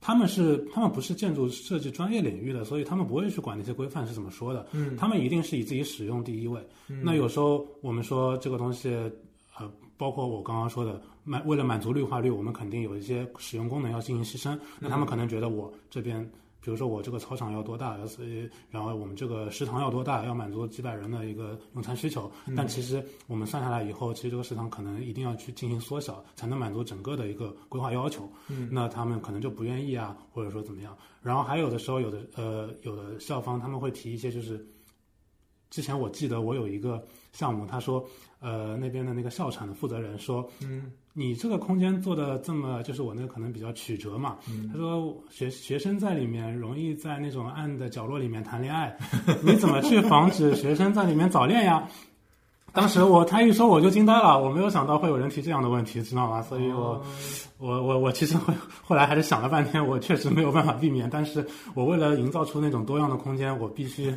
[0.00, 4.66] 他们是他们不是建筑设计专业领域的，所以他们不会去管那些规范是怎么说的。
[4.72, 6.60] 嗯，他们一定是以自己使用第一位。
[6.86, 9.10] 那有时候我们说这个东西，呃，
[9.96, 14.58] 包括我刚刚说的，满为了满足绿化率，我们肯定有一些使用功能要进行牺牲。
[14.80, 16.22] 那他们可能觉得我这边，
[16.60, 22.30] 比如说我这个操场要多大，所以然后我们这个食堂要多大，要满足几百人的一个用餐需求。
[22.56, 28.28] 但其实我们算下来以后，其实这个食堂可能一定要去进行缩小，才能满足整个的一个规划要求。
[28.48, 30.96] 嗯，那他们可能就不愿意啊，或者说怎么样。
[31.22, 34.66] 然后还有的时候，有的呃，有的校方他们会提一些就是。
[35.70, 37.04] 之前我记得我有一个
[37.34, 38.02] 项目，他说，
[38.38, 44.36] 呃，那边的那个校产的负责人说，嗯，你这个空间做的这么，就是我那个可能比较曲折嘛，
[44.72, 48.96] 他说学学生在里面容易在那种暗的角落里面谈恋爱，
[49.42, 51.88] 你怎么去防止学生在里面早恋呀？
[52.72, 56.40] 当时我他一说我就惊呆了，我没有想到会有人提这样的问题，知道吗？
[56.42, 57.04] 所以我、
[57.58, 61.44] 我我我其实会后来还是想了半天，我确实没有办法避免，但是
[61.74, 64.14] 我为了营造出那种多样的空间，我必须。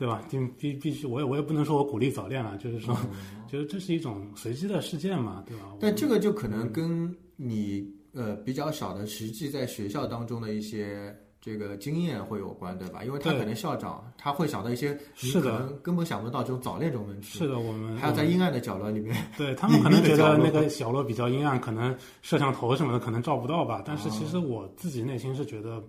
[0.00, 0.22] 对吧？
[0.30, 2.96] 就必必须，我也我也不能说我鼓励早恋了，就是说，
[3.46, 5.64] 就是这是一种随机的事件嘛，对吧？
[5.78, 13.04] 但这个就可能跟你呃比较少的实际在学校当中的一些这个经验会有关，对吧？
[13.04, 23.82] 因为他可能校长他会想到一些你是的可能根本想不到这种早恋这种问题，是的，我们还有在阴暗的角落里面，对他们可能觉得那 个角落比较阴暗，可能摄像头什么的可能照不到吧。
[23.84, 25.82] 但是其实我自己内心是觉得，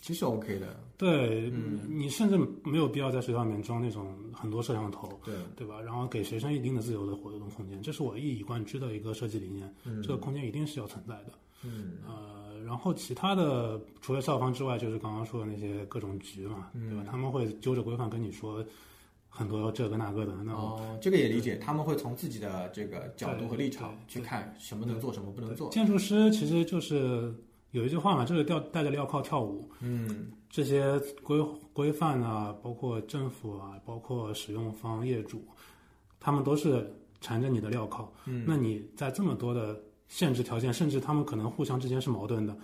[0.00, 1.50] 其实 OK 的，对、
[1.88, 5.80] 你甚至没有必要在学校里面装那种很多摄像头，对，对吧？
[5.80, 9.72] 然后给学生一定的自由的活动空间，这是我一以贯之的一个设计理念。
[10.02, 11.32] 这个空间一定是要存在的。
[11.62, 17.04] 嗯，呃，然后其他的除了校方之外，就是刚刚说的那些各种局嘛，对吧？
[17.06, 18.64] 他们会揪着规范跟你说
[19.28, 20.32] 很多这个那个的。
[20.42, 27.34] 那哦，这个也理解，他们会从自己的这个角度和立场去看什么能做，什么不能做，建筑师其实就是
[27.72, 29.70] 有一句话嘛，就是吊戴着镣铐跳舞。
[29.80, 31.40] 嗯这些规
[31.72, 35.44] 规范啊，包括政府啊，包括使用方、业主，
[36.18, 38.12] 他们都是缠着你的镣铐。
[38.26, 42.56] 嗯，那你在这么多的限制条件，甚至他们可能互相之间是矛盾的，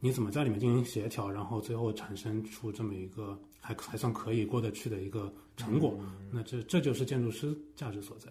[0.00, 5.96] 你怎么在里面进行协调，然后最后产生出这么一个还还算可以过得去的一个成果？
[6.32, 8.28] 那这这就是建筑师价值所在。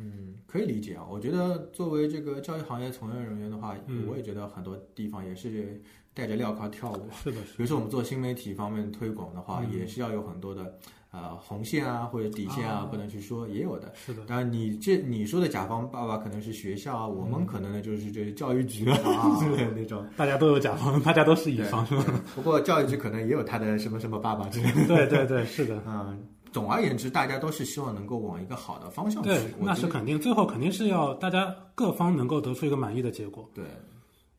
[0.00, 1.04] 嗯，可以理解啊。
[1.10, 5.80] 我觉得作为这个教育行业从业人员的话，嗯我也觉得很多地方也是
[6.14, 7.06] 戴着镣铐跳舞。
[7.12, 10.74] 是的，是比如说我们做新媒体方面推广的话，嗯也是要有很多的
[11.12, 13.92] 呃红线啊或者底线啊，啊不能去说，也有的。
[13.94, 14.24] 是的。
[14.26, 20.04] 当然，你这你说的甲方爸爸可能是学校啊，我们可能呢就是这教育局啊啊 之类的那种。
[20.16, 22.04] 大家都有甲方，大家都是乙方，是吧？
[22.34, 24.86] 不过教育局可能也有他的什么什么爸爸之类的。
[24.86, 25.80] 对对对，是的。
[25.86, 26.18] 嗯，
[26.52, 29.28] 总而言之，大家都是希望能够往一个好的方向去。
[29.28, 33.48] 对，那是肯定，最后肯定是要大家各方能够得出一个满意的结果。
[33.54, 33.64] 对，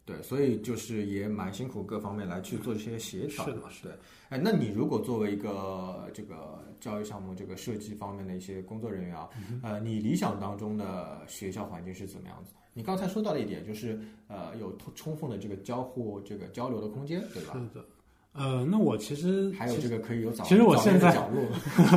[0.05, 3.69] 对，所以就是也蛮辛苦各方面来去做这些协调是的嘛。
[3.81, 3.91] 对，
[4.29, 12.51] 哎，那你如果作为一个这个教育项目这个设计方面的一些工作人员啊，嗯呃，你理想当中的学校环境是怎么样子？
[12.73, 17.53] 你刚才说到了一点，就是呃，有充充分的这个交互、这个交流的空间，对吧？
[17.53, 17.85] 是的，
[18.33, 21.43] 呃，那我其实还有这个可以有早，其实我现在角落，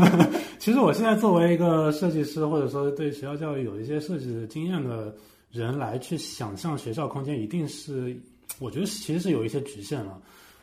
[0.58, 5.14] 其实我现在作为一个设计师，或者说对学校教育有一些设计经验的
[5.52, 8.20] 人来去想象学校空间，一定是
[8.58, 10.20] 我觉得其实是有一些局限了。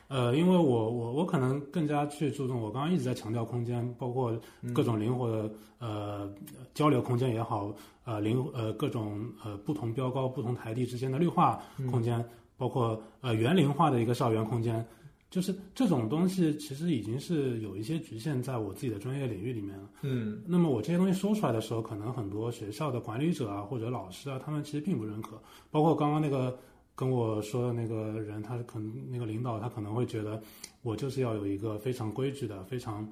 [0.08, 4.38] 呃，因为我我我可能更加去注重，我刚刚一直在强调空间，包括
[4.74, 6.30] 各种灵活的呃
[6.74, 12.22] 交流空间也好，呃灵呃各种呃不同标高、不同台地之间的绿化空间，
[12.58, 14.86] 包括呃园林化的一个校园空间。
[15.32, 19.88] 就是这种东西其实已经是有一些局限在我自己的专业领域里面了。
[20.02, 25.40] 嗯那么我这些东西说出来的时候，可能很多学校的管理者啊或者老师啊，他们其实并不认可。
[25.70, 26.58] 包括刚刚那个
[26.94, 30.42] 跟我说的那个人，他可能那个领导，他可能会觉得
[30.82, 33.10] 我就是要有一个非常规矩的、非常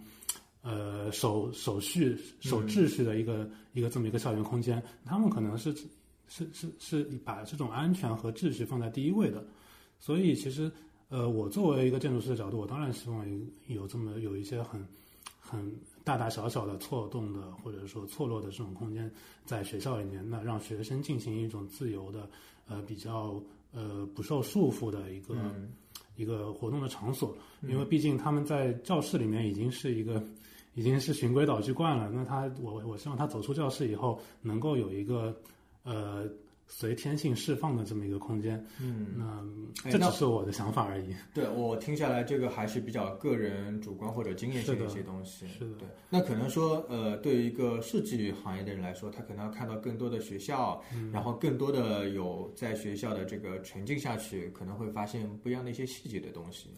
[0.61, 4.83] 呃守守序、守秩序的一个、一个这么一个校园空间。
[5.07, 5.75] 他们可能是
[6.29, 9.43] 是是是把这种安全和秩序放在第一位的。
[9.99, 10.71] 所以其实
[11.11, 13.29] 呃，我作为一个建筑师的角度，我当然希望
[13.67, 14.83] 有有这么有一些很
[15.39, 15.71] 很
[16.03, 19.11] 大大小小的错动的或者说错落的这种空间
[19.45, 22.31] 在学校里面，那让学生进行一种自由的
[22.67, 23.43] 呃比较
[23.75, 25.69] 呃不受束缚的一个、嗯
[26.17, 30.23] 一个活动的场所，因为毕竟他们在教室里面已经是一个
[30.75, 35.35] 已经是循规蹈矩惯了，那他我我希望他走出教室以后能够有一个
[35.83, 36.29] 呃
[36.73, 39.09] 随天性释放的这么一个空间，嗯，
[39.83, 41.13] 那这只是我的想法而已。
[41.35, 45.49] 对我听下来，这个还是比较个人主观或者经验性的一些东西。
[45.49, 45.89] 是的对。
[46.09, 56.71] 那可能说，呃，对于一个设计行业的人来说，他可能要看到更多的学校，嗯然后更多的有在学校的这个沉浸下去，可能会发现不一样的一些细节的东西。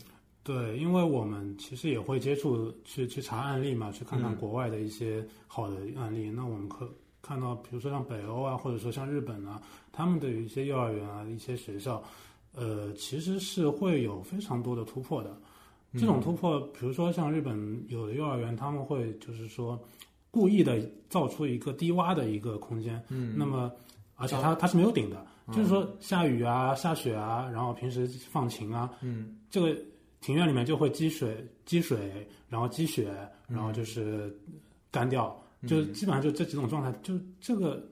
[0.42, 6.30] 对，因为我们其实也会接触去去查案例嘛，去看看嗯国外的一些好的案例。
[6.30, 12.02] 那我们可看到，比如说像北欧啊，或者说像日本啊，他们的一些幼儿园啊、一些学校，
[12.54, 15.34] 呃，其实是会有非常多的突破的。
[15.94, 19.78] 这种突破，比如说像日本有的幼儿园，他们会就是说
[20.30, 20.80] 故意的
[21.10, 23.34] 造出一个低洼的一个空间，嗯。
[23.36, 23.70] 那么
[24.16, 29.36] 而且它它是没有顶的，就是说下雨啊、下雪啊，然后平时放晴啊，嗯。
[29.50, 29.76] 这个
[30.22, 33.12] 庭院里面就会积水、积水，然后积雪，
[33.46, 34.34] 然后就是
[34.90, 37.82] 干掉，就基本上就这几种状态，就这个，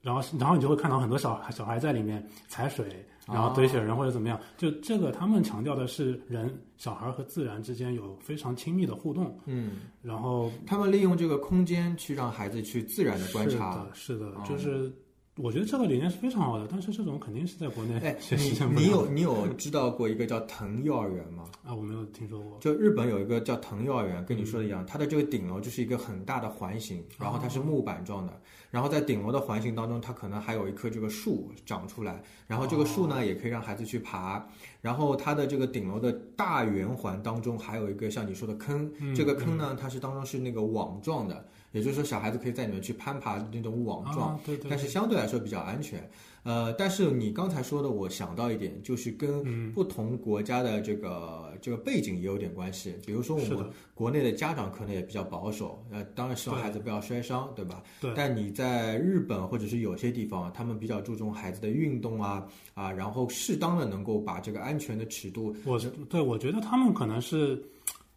[0.00, 9.72] 然后然后你就会看到很多小孩小孩在里面踩水，然后堆雪人或者怎么样，就这个他们强调的是人小孩和自然之间有非常亲密的互动，嗯，
[10.02, 13.72] 然后他们利用这个空间去让孩子去自然的观察。
[13.92, 14.92] 是的，是的哦，就是
[15.36, 21.44] 我觉得这个理念是非常好的，但是这种肯定是在国内哎， 学习你见不了你有你有知道过一个叫藤幼儿园吗？
[21.64, 34.46] 啊，我没有听说过，就日本有一个叫藤幼儿园，跟你说的一样，它的这个顶楼就是一个很大的环形，然后它是木板状的，然后在顶楼的环形当中，它可能还有一棵这个树长出来，然后这个树呢也可以让孩子去爬，
[34.80, 46.08] 然后它的这个顶楼的大圆环当中还有一个像你说的坑，这个坑呢它是当中是那个网状的，也就是说小孩子可以在里面去攀爬那种网状，啊，对对，但是相对来说比较安全。
[46.44, 52.94] 呃，但是你刚才说的，我想到一点，就是嗯跟不同国家的这个、这个背景也有点关系。
[53.06, 57.82] 比如说我们国内的家长可能也比较保守，呃，当然希望孩子不要摔伤，对吧？
[57.98, 67.60] 对但你在日本或者是有些地方，他们比较注重孩子的运动啊啊，然后适当的能够把这个安全的尺度，我对我觉得他们可能是，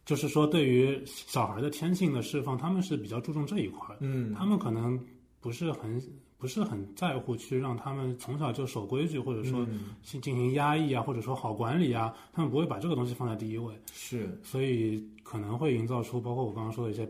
[0.08, 5.00] 就是说对于小孩的天性的释放，他们是比较注重这一块儿，嗯他们可能
[5.40, 6.02] 不是很
[6.40, 17.08] 不是很在乎去让他们从小就守规矩，或者说嗯去进行压抑啊，或者说好管理啊，他们不会把这个东西放在第一位，是所以可能会营造出包括我刚刚说的一些。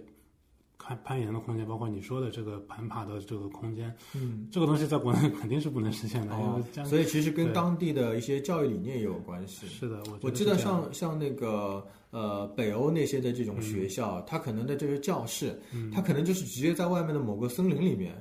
[0.80, 4.48] 攀攀岩的空间，包括你说的这个攀爬的这个空间，嗯。
[4.52, 9.68] 这个东西在国内 肯定是不能实现的，哦所以其实跟当地的一些教育理念也有关系。
[9.68, 18.14] 是的，我我记得像像那个呃北欧那些的这种学校，它可能的这个教室，嗯它可能就是直接在外面的某个森林里面，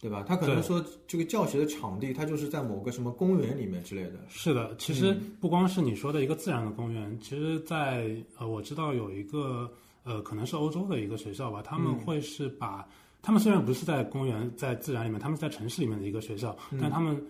[0.00, 0.24] 对吧？
[0.26, 4.20] 它可能说这个教学的场地，它就是在某个什么公园里面之类的。
[4.28, 9.70] 是的，其实不光是你说的一个自然的公园，其实在呃，我知道有一个
[10.04, 12.88] 呃，可能是欧洲的一个学校吧，他们会是把、
[13.22, 17.20] 他们虽然不是在公园在自然里面，他们是在城市里面的一个学校，但他们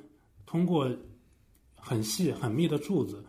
[0.47, 0.91] 通过
[1.77, 3.25] 很细很密的柱子。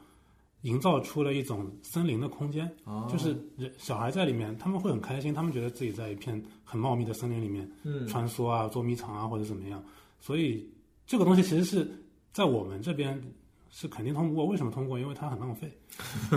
[0.62, 3.08] 营造出了一种森林的空间，哦。
[3.12, 8.06] 就是人小孩在里面，他们会很开心，他们觉得自己在一片很茂密的森林里面，嗯。
[8.06, 9.84] 穿梭啊、捉迷藏啊或者怎么样，
[10.20, 10.72] 所以
[11.08, 11.92] 这个东西其实是
[12.32, 13.20] 在我们这边
[13.72, 14.46] 是肯定通不过。
[14.46, 15.00] 为什么通过？
[15.00, 15.72] 因为它很浪费，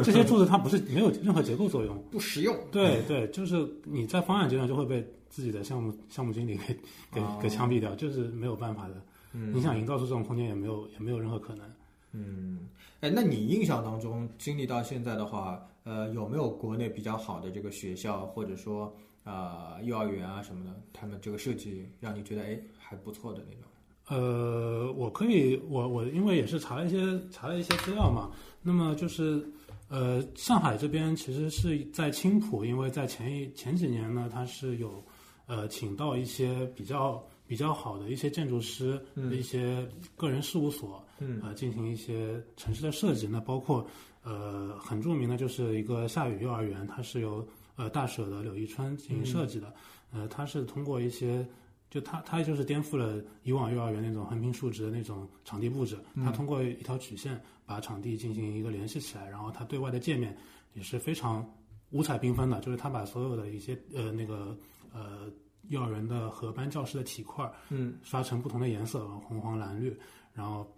[0.03, 2.03] 这些柱子它不是没有任何结构作用。
[2.11, 2.57] 不实用。
[2.73, 6.79] 对对，就是你在方案阶段就会被自己的项目项目经理给
[7.12, 8.94] 给哦给枪毙掉，就是没有办法的。
[9.33, 11.68] 嗯你想营造出这种空间也没有也没有任何可能。
[12.12, 12.68] 嗯，
[13.01, 18.94] 哎，那你印象当中经历到现在的话，呃，有没有国内比较好的这个学校，或者说
[19.25, 23.62] 呃幼儿园啊什么的，他们这个设计让你觉得哎还不错的那种？
[24.09, 26.99] 呃，我可以，我我因为也是查了一些
[27.31, 28.31] 查了一些资料嘛，
[28.62, 29.43] 那么就是
[29.88, 35.03] 呃，上海这边其实是在青浦，因为在前一前几年呢，它是有
[35.47, 39.87] 呃请到一些比较比较好的一些建筑师嗯一些
[40.17, 43.27] 个人事务所，嗯呃，进行一些城市的设计。
[43.27, 43.87] 那包括
[44.23, 47.46] 呃很著名的就是一个夏雨幼儿园，它是由
[47.77, 49.73] 呃大舍的柳一春进行设计的。
[50.13, 51.46] 呃，它是通过一些
[51.95, 60.37] 就它它就是颠覆了以往幼儿园那种横平竖直的那种场地布置，它通过一条曲线把场地进行一个联系起来，然后它对外的界面
[60.73, 61.49] 也是非常
[61.90, 64.59] 五彩缤纷的，就是它把所有的一些呃那个
[64.92, 65.31] 呃
[65.69, 69.97] 幼儿园的和班教室的体块，嗯，刷成不同的颜色，红黄蓝绿，
[70.33, 70.69] 然后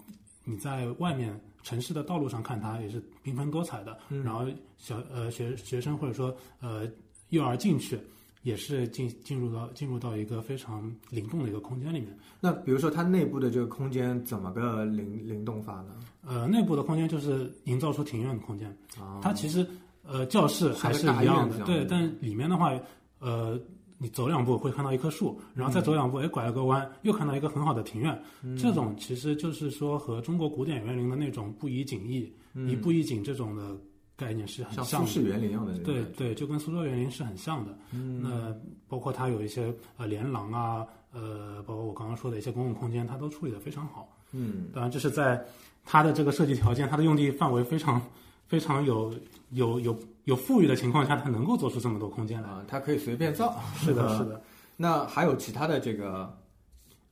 [0.44, 4.44] 你在外面城市的道路上看它也是缤纷多彩的，然后
[4.76, 6.86] 小呃学学生或者说呃
[7.30, 7.98] 幼儿进去。
[8.46, 12.16] 也是进进入到进入到一个非常灵动的一个空间里面。
[12.40, 15.96] 那比如说它内部的这个空间怎么个灵灵动法呢？
[16.24, 18.68] 呃，内部的空间就是营造出庭院的空间。
[19.00, 19.66] 啊，它其实
[20.04, 22.72] 呃教室还是一样的，对，但里面的话，
[23.18, 23.60] 呃，
[23.98, 28.16] 你走两步会看到一棵树，然后再走两步，哎，拐了个弯，又看到一个很好的庭院。
[28.56, 32.32] 这种其实就是说和中国古典园林的那种不以景异、
[32.68, 33.76] 一步一景这种的
[34.16, 35.06] 概念是很像像的。
[35.06, 37.76] 苏式园林一样的对对，就跟苏州园林是很像的。
[37.92, 38.54] 嗯，那
[38.88, 44.08] 包括它有一些呃连廊啊，呃，包括我刚刚说的一些公共空间，它都处理的非常好。
[44.32, 45.44] 嗯，当然，这是在
[45.84, 48.00] 它的这个设计条件、它的用地范围非常
[48.46, 49.12] 非常有
[49.50, 52.48] 有有有富裕的情况下，它能够做出这么多空间来。
[52.48, 53.54] 啊，它可以随便造。
[53.76, 54.40] 是的，是的。
[54.76, 56.32] 那还有其他的这个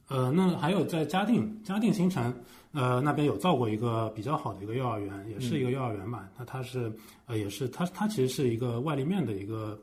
[0.09, 2.35] 呃，那还有在嘉定，嘉定新城，
[2.73, 6.29] 呃，那边有造过一个比较好的一个幼儿园，也是一个幼儿园吧。
[6.39, 6.93] 那它是
[7.27, 9.81] 呃，也是它它其实是一个外立面的一个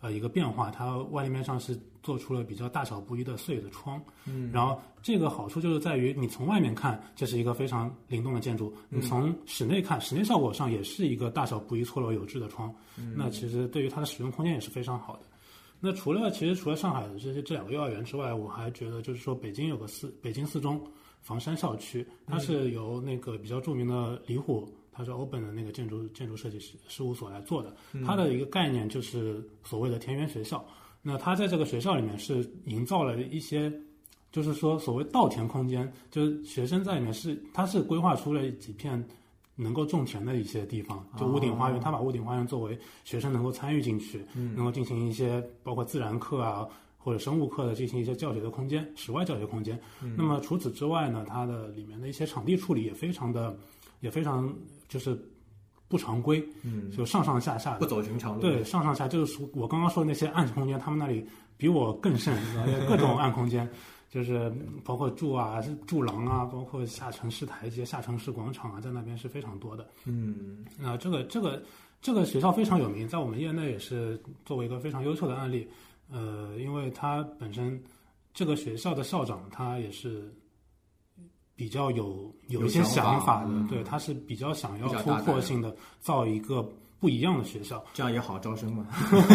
[0.00, 4.02] 呃一个变化，它外立面上是做出了比较大小不一的碎的窗。
[4.26, 12.74] 嗯，然后这个好处就是在于你从外面看，这是一个非常灵动的建筑；你从室内看，室内效果上也是一个大小不一、错落有致的窗。
[12.98, 15.20] 嗯那其实对于它的使用空间也是非常好的。
[15.80, 20.78] 那除了其实除了上海的这些这两个幼儿园之外，我还觉得就是说北京有个四北京四中
[21.22, 27.74] 房山校区，它是由那个比较著名的李虎，他是 Open 的那个建筑建筑设计师事务所来做的。
[28.04, 30.62] 它的一个概念就是所谓的田园学校。
[31.02, 33.72] 那它在这个学校里面是营造了一些，
[34.30, 39.02] 就是说所谓稻田空间，就是学生在里面是它是规划出了几片。
[39.60, 44.24] 能够种田的一些地方，就屋顶花园，他把屋顶花园作为学生能够参与进去，
[44.56, 49.78] 能够进行一些包括自然课啊或者生物课的进行一些教学的空间，室外教学空间。
[50.16, 53.56] 那么除此之外呢，它的里面的一些场地处理也非常的，
[54.00, 54.52] 也非常
[54.88, 55.18] 就是
[55.88, 58.40] 不常规，嗯，就上上下下不走寻常路。
[58.40, 62.34] 对，上上下就是我刚刚说的那些暗空间，他们那里比我更甚，
[62.88, 63.68] 各种暗空间，
[64.10, 64.52] 就是
[64.84, 69.88] 包括柱啊、柱廊啊，包括下沉式台阶、下沉式广场啊，在那边是非常多的。
[70.04, 71.62] 嗯那这个这个
[72.02, 75.68] 这个学校非常有名，在我们业内也是作为一个非常优秀的案例。
[76.10, 77.80] 呃，因为它本身
[78.34, 80.28] 这个学校的校长他也是
[81.54, 86.68] 比较有有一些想法的，嗯对，他是比较想要突破性的造一个
[87.00, 87.82] 不一样的学校。
[87.94, 88.86] 这样也好招生嘛。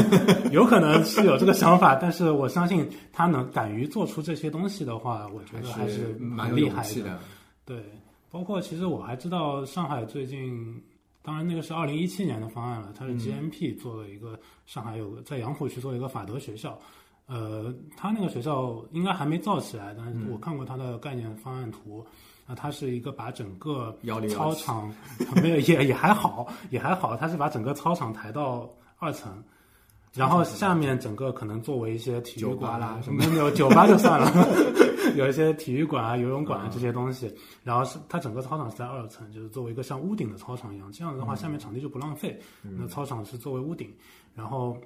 [0.54, 7.20] 有可能是有这个想法，但是我相信他能敢于做出这些东西的话，我觉得还是蛮厉害的。
[7.66, 7.84] 对，
[8.30, 10.80] 包括其实我还知道上海最近，
[11.24, 16.80] 当然那个是二零一七年的方案了，它是 GMP 做了一个、上海有个在杨浦区做了一个法德学校，
[17.26, 22.06] 呃，他那个学校应该还没造起来，但是我看过他的概念方案图，
[22.46, 23.98] 啊、它是一个把整个
[24.30, 24.94] 操场
[25.42, 28.70] 没有也也还好，也还好，它是把整个操场抬到
[29.00, 29.44] 二层。
[30.14, 34.32] 然后下面整个可能作为一些体育馆啦什么没有酒吧就算了，
[35.18, 37.30] 有一些体育馆啊、游泳馆啊这些东西。
[37.64, 40.90] 然后是它整个操场是在二层，就是作为一个像屋顶的操场一样。
[40.90, 42.40] 这样的话，下面场地就不浪费。
[42.62, 43.94] 那操场是作为屋顶，
[44.34, 44.78] 然后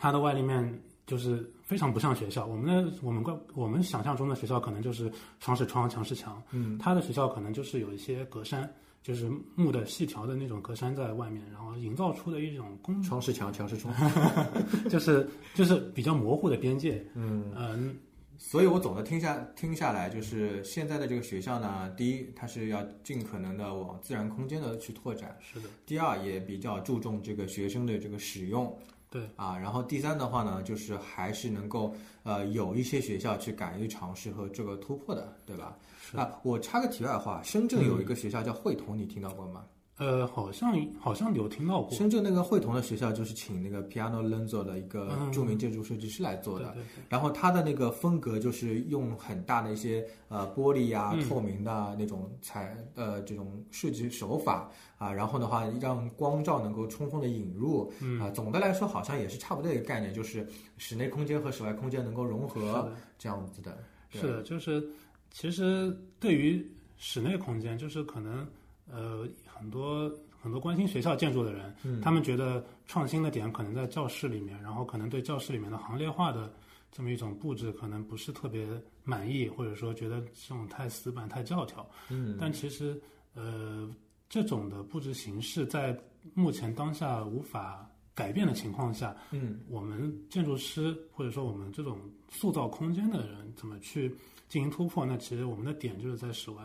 [0.00, 2.46] 它的外立面就是非常不像学校。
[2.46, 6.42] 我们的我们怪我们想象中的学校可能就是窗是窗，墙是墙。
[6.50, 8.66] 嗯，他的学校可能就是有一些格栅，
[9.02, 13.94] 就是木的细条的那种格栅在外面，然后营造出的一种工窗是墙，墙是窗。
[14.88, 17.04] 就是就是比较模糊的边界。
[17.14, 17.96] 嗯，嗯，
[18.38, 28.74] 所以我总的听下听下来，就是现在的这个学校呢，第一，它是要尽可能的往自然空间的去拓展；是的，第二，也比较注重这个学生的这个使用。
[29.14, 31.94] 对啊，然后第三的话呢，就是还是能够
[32.24, 35.78] 呃有一些学校去敢于尝试和这个突破的，对吧？
[36.00, 39.64] 是啊，我插个题外话，深圳有一个学校叫汇同，你听到过吗？
[39.96, 41.90] 呃，好像好像有听到过。
[41.92, 45.30] 深圳那个汇同的学校就是请那个 Piano Lenzo 的一个嗯。
[45.32, 47.04] 著名建筑设计师来做的，对对对。
[47.08, 51.28] 然后他的那个风格就是用很大的一些呃玻璃啊、嗯。
[51.28, 54.68] 透明的啊那种材呃这种设计手法
[54.98, 58.20] 啊，然后的话让光照能够充分的引入嗯。
[58.20, 60.44] 啊，总的来说好像也是差不多一个概念，就是
[60.76, 63.78] 室内空间和室外空间能够融合这样子的。
[64.10, 64.84] 是的，就是
[65.30, 68.46] 其实对于室内空间，就是可能
[68.90, 70.10] 呃很多
[70.40, 76.52] 很多关心学校建筑的人，嗯他们觉得创新的点可能在教室里面，然后可能对教室里面的行列化的
[76.92, 78.66] 这么一种布置可能不是特别
[79.02, 81.88] 满意，或者说觉得这种太死板、太教条。
[82.10, 83.00] 嗯，但其实
[83.34, 83.90] 呃
[84.28, 85.98] 这种的布置形式在
[86.34, 94.08] 目前当下无法改变的情况下，嗯我们建筑师或者说我们这种塑造空间的人怎么去
[94.48, 95.04] 进行突破？
[95.04, 96.62] 那其实我们的点就是在室外，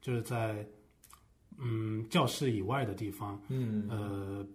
[0.00, 0.66] 就是在
[1.58, 3.40] 嗯教室以外的地方。
[3.48, 4.46] 嗯，呃，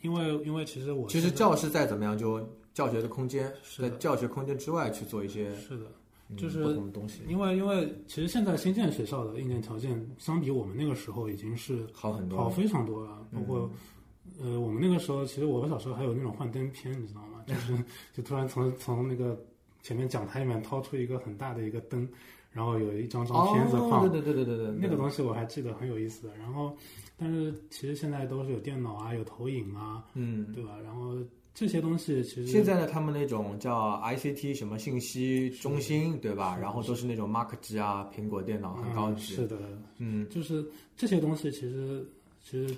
[0.00, 2.40] 因为因为其实我其实教室再怎么样，就
[2.72, 5.86] 教学的空间，是在教学空间之外去做一些是的，
[6.28, 12.38] 嗯就是不同的东西，因为因为其实现在新建学校的硬件条件相比我们那个时候已经是好很多。
[12.38, 13.70] 好非常多了，包括。
[14.40, 17.42] 呃，我们那个时候，其实我小时候还有那种幻灯片，你知道吗？
[17.46, 17.76] 就是
[18.14, 19.38] 就突然从从那个
[19.82, 22.08] 前面讲台里面掏出一个很大的一个灯，
[22.52, 26.36] 然后有一张张片子放，哦，对对对对对对，那个东西我还记得很有意思的。
[26.36, 26.76] 然后，
[27.16, 30.52] 但是其实现在都是有电脑啊，有投影啊，嗯。
[30.52, 30.76] 对吧？
[30.84, 31.16] 然后
[31.54, 36.56] 这些东西其实现在呢，他们那种叫 ICT 什么信息中心，对吧？
[36.60, 39.34] 然后都是那种 Mac 机啊，苹果电脑很高级。
[39.34, 39.58] 嗯是的，
[39.98, 40.64] 嗯，就是
[40.96, 42.06] 这些东西其实
[42.42, 42.74] 其实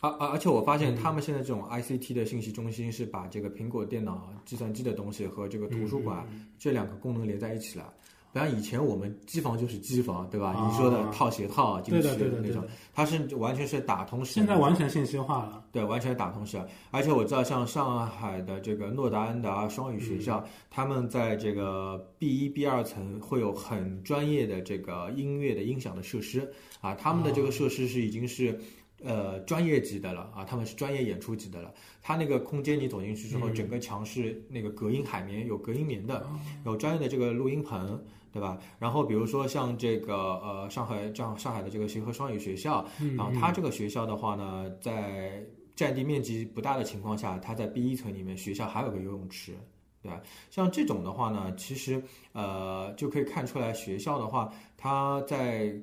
[0.00, 7.92] 而而而且我发现嗯他们现在这种 ICT 的信息中心是把这个苹果电脑、计算机的东西和这个图书馆嗯这两个功能连在一起了。
[8.36, 10.48] 不然以前我们机房就是机房，对吧？
[10.48, 12.62] 啊你说的套鞋套进去对的那种
[12.92, 14.34] 它是完全是打通式。
[14.34, 15.64] 现在完全信息化了。
[15.72, 16.62] 对，完全打通式。
[16.90, 26.46] 而且我知道，像上海的这个诺达安达双语学校，嗯他们在这个 B 一、B 二层会有很专业的这个音乐的音响的设施
[26.82, 28.60] 啊，他们的这个设施是已经是。
[29.04, 31.70] 呃，专业级的了啊，他们是专业演出级的了。
[32.00, 38.02] 它那个空间你走进去之后，嗯整个墙是那个隔音海绵，有隔音棉的，哦有专业的这个录音棚，
[38.36, 38.58] 对吧？
[38.78, 40.14] 然后比如说像这个
[40.44, 45.42] 呃上海这样上海的这个协和双语学校，嗯，然后它这个学校的话呢，在
[45.74, 49.54] 占地面积不大的情况下，它在 B 一层里面学校还有个游泳池，
[50.02, 50.20] 对吧？
[50.50, 55.74] 像这种的话呢，其实呃就可以看出来，学校的话，它在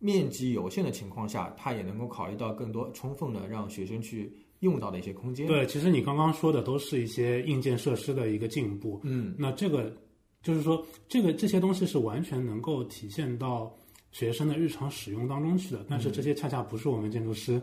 [0.00, 9.00] 面积有限的情况下，它也能够考虑到更多充分的让学生去用到的一些空间。，对，其实你刚刚说的都是一些硬件设施的一个进步。
[9.04, 9.92] 嗯，那这个
[10.42, 13.74] 就是说，这个这些东西是完全能够体现到
[14.10, 17.60] 学生的日常使用当中去的，但是这些恰恰不是我们建筑师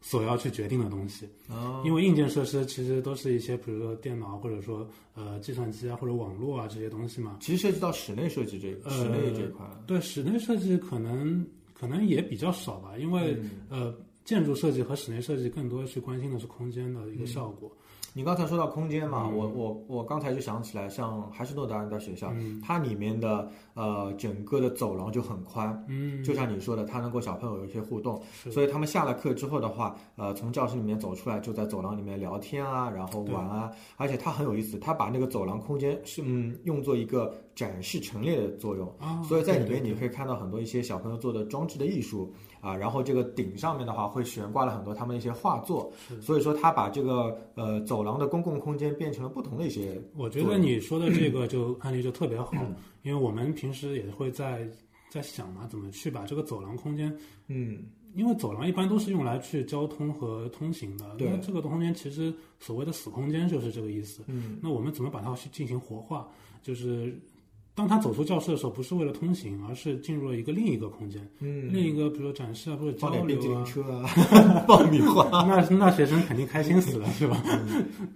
[0.00, 1.28] 所要去决定的东西。
[1.48, 7.38] 哦，因为硬件设施其实都是一些，比如说电脑或者说呃计算机啊或者网络啊这些东西嘛。
[7.40, 9.82] 其实涉及到室内设计这个室内这一块了。
[9.86, 13.94] 对室内设计可能可能也比较少吧，因为、嗯呃
[14.24, 17.70] 建筑设计和室内设计更多去关心的是空间的一个效果。
[18.14, 19.36] 你刚才说到空间嘛，嗯。
[19.36, 22.60] 我我我刚才就想起来，像还是诺达安的学校，嗯。
[22.64, 42.32] 它里面的呃整个的走廊就很宽，嗯，就像你说的，它能够小朋友有一些互动，所以他们下了课之后的话，呃，从教室里面走出来，就在走廊里面聊天啊，然后玩啊，而且它很有意思，它把那个走廊空间是嗯用作一个展示陈列的作用，啊，所以在里面你可以看到很多一些小朋友做的装置的艺术
[42.64, 45.92] 啊，然后这个顶上面的话会悬挂了很多他们一些画作，
[46.22, 52.52] 所以说他把这个呃走廊的公共空间变成了不同的一些，我觉得你说的这 个就案例就特别好，
[53.02, 54.66] 因为我们平时也会在
[55.10, 57.14] 在想嘛，怎么去把这个走廊空间，
[57.48, 57.82] 嗯
[58.14, 64.22] 因为走廊一般都是用来去交通和通行的，对那这个空间其实所谓的死空间就是这个意思。
[64.28, 66.28] 嗯那我们怎么把它去进行活化？
[66.62, 67.12] 就是
[67.74, 73.26] 当他走出教室的时候，不是为了通行，而是进入了一个另一个空间，嗯，另一个比如说展示啊，或者交流啊。
[73.26, 74.08] 淋车啊，
[74.66, 75.24] 爆米花。
[75.46, 77.40] 那那学生肯定开心死了，是吧？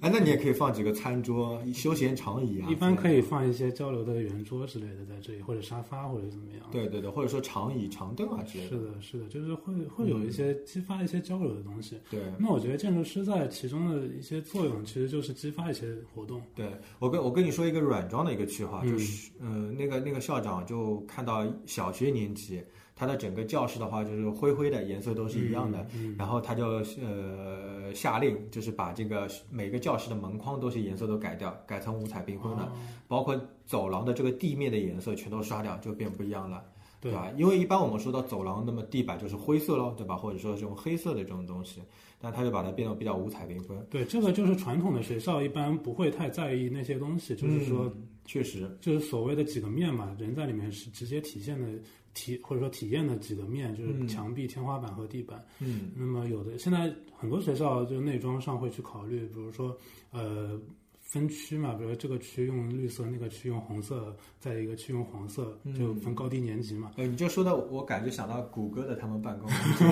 [0.00, 3.18] 哎，那你也可以放几个餐桌、休闲长椅啊，一般可以。
[3.28, 6.66] 放一些交流的圆桌之类的在这里，或者沙发或者怎么样。
[6.70, 8.70] 对对对，或者说长椅、长凳啊之类的。
[8.70, 11.96] 是的，是的，就是会会有一些激发一些交流的东西。
[12.11, 16.40] 对那我觉得建筑师在其中的一些作用，其实就是激发一些活动。
[16.54, 22.62] 对，我跟我跟你说一个软装的一个区划，嗯就是嗯、呃那个那个校长就看到小学年级，
[22.94, 25.86] 他的整个教室的话就是灰灰的，颜色都是一样的。
[25.94, 32.72] 嗯，然后他就呃下令，就是把这个每个教室的门框都是颜色都改掉，改成五彩缤纷的，哦
[33.07, 36.62] 包括走廊的这个地面的颜色全都刷掉，就变不一样了。
[37.01, 37.30] 对吧？
[37.36, 40.16] 因为一般我们说到走廊，那么地板就是灰色咯，对吧？
[40.16, 41.80] 或者说这种黑色的这种东西，
[42.20, 43.86] 但他就把它变得比较五彩缤纷。
[43.88, 51.66] 对，这个就是传统的学校一般不会太在意那些东西，就是说，嗯确实，就是所谓的几个面嘛，人在里面是直接体现的
[52.12, 55.42] 体或者说体验的几个面，就是嗯墙壁、天花板和地板。
[55.60, 59.74] 嗯那么有的现在很多学校就内装上会去考虑，比如说
[60.10, 60.60] 呃
[61.00, 66.92] 分区嘛，比如这个区用绿色，那个区用红色，再一个区用黄色，就分高低年级嘛。
[66.96, 69.84] 呃，你就说到，我感觉想到谷歌的他们办公 室，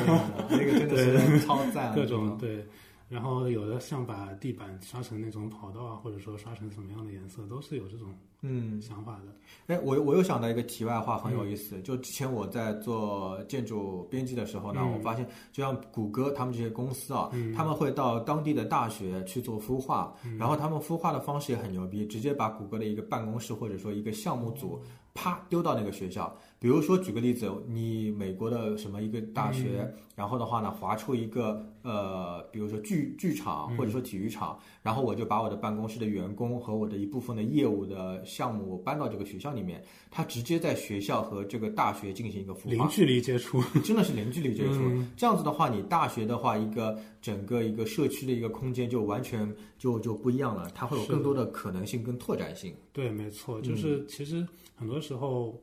[0.51, 2.63] 那个真的是超赞，各种对。
[3.09, 9.75] 然后有的像把地板刷成那种跑道啊，或者说刷成什么样的颜色，都是有这种嗯想法的。
[9.75, 11.81] 哎，我我又想到一个题外话，很有意思。
[11.83, 24.83] 就之前我在做建筑编辑的时候呢，我发现就像谷歌他们这些公司啊，他们会到当地的大学去做孵化，然后他们孵化的方式也很牛逼，直接把谷歌的一个办公室或者说一个项目组。
[25.19, 26.37] 啪丢到那个学校，
[26.67, 44.81] 比如说举个例子，你美国的什么一个大学，然后的话呢，划出一个呃，比如说剧剧场或者说体育场，然后我就把我的办公室的员工和我的一部分的业务的项目搬到这个学校里面，他直接在学校和这个大学进行一个孵化，零距离接触， 真的是零距离接触。
[45.17, 49.49] 这样子的话，你大学的话，一个整个一个社区的一个空间就完全
[49.79, 52.75] 就就不一样了，它会有更多的可能性跟拓展性。
[52.93, 54.45] 对，没错，就是其实。
[54.79, 55.59] 很多时候，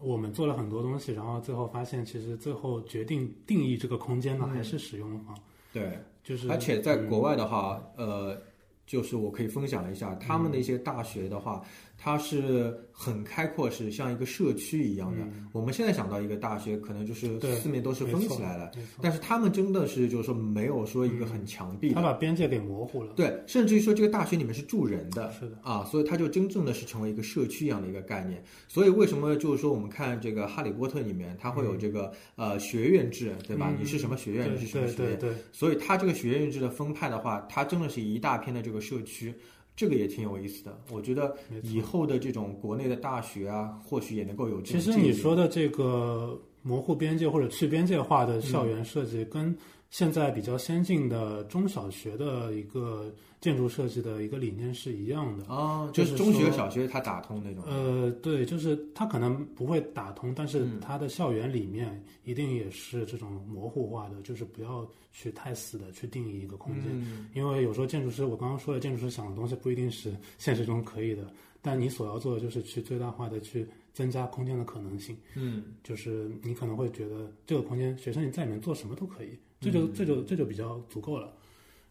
[0.00, 5.36] 我们做了很多东西，然后最后发现，其实最后决定定义这个空间的还是使用方。
[5.72, 6.50] 对，就是。
[6.50, 8.40] 而且在国外的话，呃，
[8.86, 11.62] 就是我可以分享一下他们的一些大学的话。
[11.98, 15.26] 它是很开阔，是像一个社区一样的。
[15.52, 18.70] 我们现在想到一个大学，可能就是四面都是封起来了。
[19.02, 23.12] 但是他们真的是就是说没有说一个很墙壁，他把边界给模糊了。
[23.16, 28.42] 对，甚至于说这个大学里面是住人的，是的啊，所以它就真正的是成为一个社区一样的一个概念。
[28.68, 33.72] 所以为什么就是说我们看这个《哈利波特》里面，它会有这个呃学院制，对吧？
[33.78, 35.18] 你是什么学院，你是什么学院？
[35.18, 35.30] 对。
[35.52, 39.34] 所以它这个学院制的分派的话，它真的是一大片的这个社区。
[39.76, 44.62] 这个也挺有意思的，我觉得以后的这种国内的大学啊，或许也能够有。
[44.62, 49.54] 其实你说的这个模糊边界或者去边界化的校园设计，跟
[49.90, 53.12] 现在比较先进的中小学的一个。
[53.38, 57.62] 建筑设计的一个理念是一样的啊，就是中学、小学它打通那种。
[57.64, 71.30] 呃，对，就是它可能不会打通，但是它的校园里面一定也是这种模糊化的，就是不要去太死的去定义一个空间，因为有时候建筑师，我刚刚说的建筑师想的东西不一定是现实中可以的，
[71.62, 75.16] 但你所要做的就是去最大化的去增加空间的可能性。
[75.34, 81.32] 嗯，就是你可能会觉得这个空间学生你在里面做什么都可以，这就这就这就比较足够了。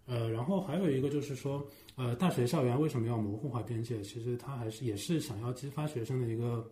[0.06, 4.00] 呃，然后还有一个就是说，呃，大学校园为什么要模糊化边界？
[4.04, 6.64] 其实它还是也是想要激发学生的一个，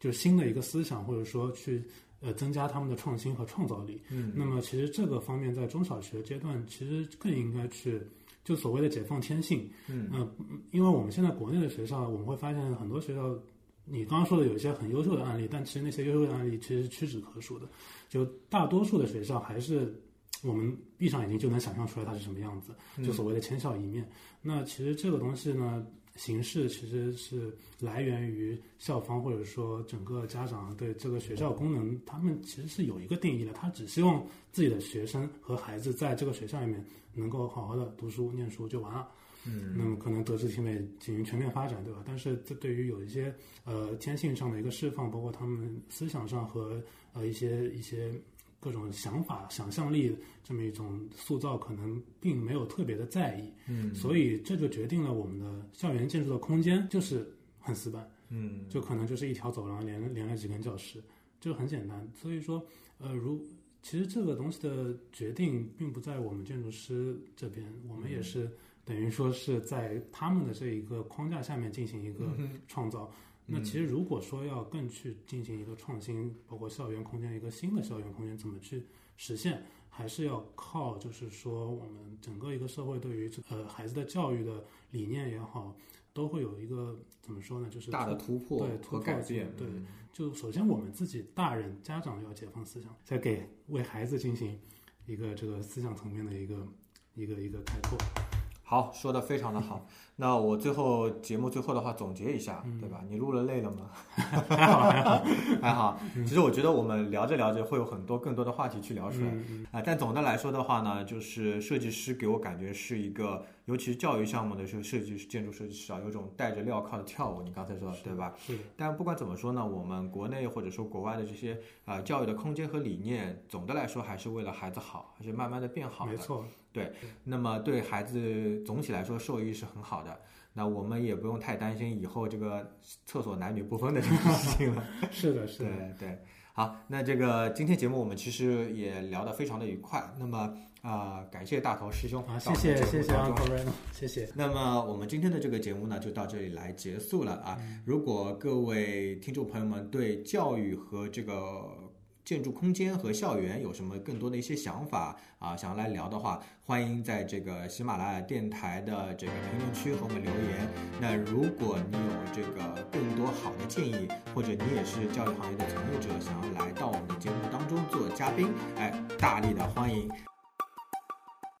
[0.00, 1.84] 就新的一个思想，或者说去
[2.20, 4.00] 呃增加他们的创新和创造力。
[4.10, 8.00] 嗯，那么其实这个方面在中小学阶段其实更应该去
[8.42, 9.68] 就所谓的解放天性。
[9.86, 10.26] 嗯，
[10.70, 13.38] 因为我们现在国内的学校，我们会发现很多学校，
[13.86, 17.66] 你刚刚说的有一些很优秀的案例，但其实那些优秀的案例其实屈指可数的，
[18.10, 19.98] 就大多数的学校还是。
[20.42, 22.72] 我们闭上眼睛就能想象出来它是什么样子，
[23.02, 24.06] 就所谓的千校一面。
[24.42, 25.84] 那其实这个东西呢，
[26.14, 33.52] 形式其实是来源于校方或者说整个家长对这个学校功能，他们其实是有一个定义的。
[33.54, 36.84] 他只希望自己的学生和孩子在这个学校里面
[37.14, 39.08] 能够好好的读书念书就完了。
[39.46, 42.02] 嗯，那么可能德智体美进行全面发展，对吧？
[42.04, 43.34] 但是这对于有一些
[43.64, 46.82] 呃天性上的一个释放，包括他们思想上和
[47.12, 48.12] 呃一些一些。
[48.58, 57.30] 各种想法、想象力这么一种塑造，可能并没有特别的在意，嗯，所以这就决定了我们的校园建筑的空间就是
[57.60, 61.00] 很死板，嗯，就可能就是一条走廊连连了几根教室，
[61.38, 62.10] 就很简单。
[62.12, 62.64] 所以说，
[62.98, 63.40] 呃，如
[63.82, 68.50] 其实这个东西的决定并不在我们建筑师这边，我们也是
[68.86, 72.24] 等于说是在他们的这一个框架下面进行一个
[72.66, 73.12] 创造。
[73.44, 78.84] 那其实如果说要更去进行一个创新，包括校园空间一个新的校园空间怎么去
[79.16, 85.76] 实现，还是要靠就是说我们整个一个社会对于呃孩子的教育的理念也好，
[86.12, 87.68] 都会有一个怎么说呢？
[87.70, 89.52] 就是大的突破对和改变。
[89.56, 89.68] 对，
[90.12, 94.58] 就首先我们自己大人家长要解放思想，再给为孩子进行
[95.06, 96.66] 一个这个思想层面的一个
[97.14, 98.25] 一个一个开拓。
[98.68, 99.86] 好，说的非常的好。
[100.16, 103.00] 那我最后节目最后的话总结一下，对吧？
[103.08, 103.90] 你录了累了吗？
[104.48, 105.24] 还好还好
[105.62, 106.00] 还好。
[106.26, 109.28] 其实我觉得我们聊着聊着会有很多更多的话题去聊出来
[109.70, 109.80] 啊。
[109.84, 117.42] 但总的来说的话呢，就是设计师给我感觉是一个，尤其是教育项目的这个设计师、建筑设计师啊，有种带着镣铐的跳舞。
[117.42, 118.34] 你刚才说对吧？
[118.38, 118.58] 是。
[118.76, 126.10] 但不管怎么说呢，我们国内或者说国外的这些啊教育的空间和理念，总的来说还是为了孩子好，还是慢慢的变好的。
[126.10, 126.44] 没错。
[126.76, 126.92] 对，
[127.24, 130.20] 那么对孩子总体来说受益是很好的。
[130.52, 134.84] 那我们也不用太担心以后这个厕所男女不分的这个事情了。
[135.10, 136.18] 是的，是的，对对。
[136.52, 140.02] 好，那这个今天节目我们其实也聊得非常的愉快。
[140.18, 144.28] 那么啊，感谢大头师兄啊，谢谢谢谢 Reno，谢谢。
[144.34, 147.58] 那么我们今天的这个节目呢，就到这里来结束了啊。
[147.86, 151.85] 如果各位听众朋友们对教育和这个。
[152.26, 155.56] 建筑空间和校园有什么更多的一些想法啊？
[155.56, 160.68] 想要来聊的话，欢迎在这个喜马拉雅电台的这个评论区和我们留言。
[161.00, 170.10] 那如果你有这个更多好的建议，或者你也是教育行业的从业者，想要来到我们的节目当中做嘉宾，哎，大力的欢迎。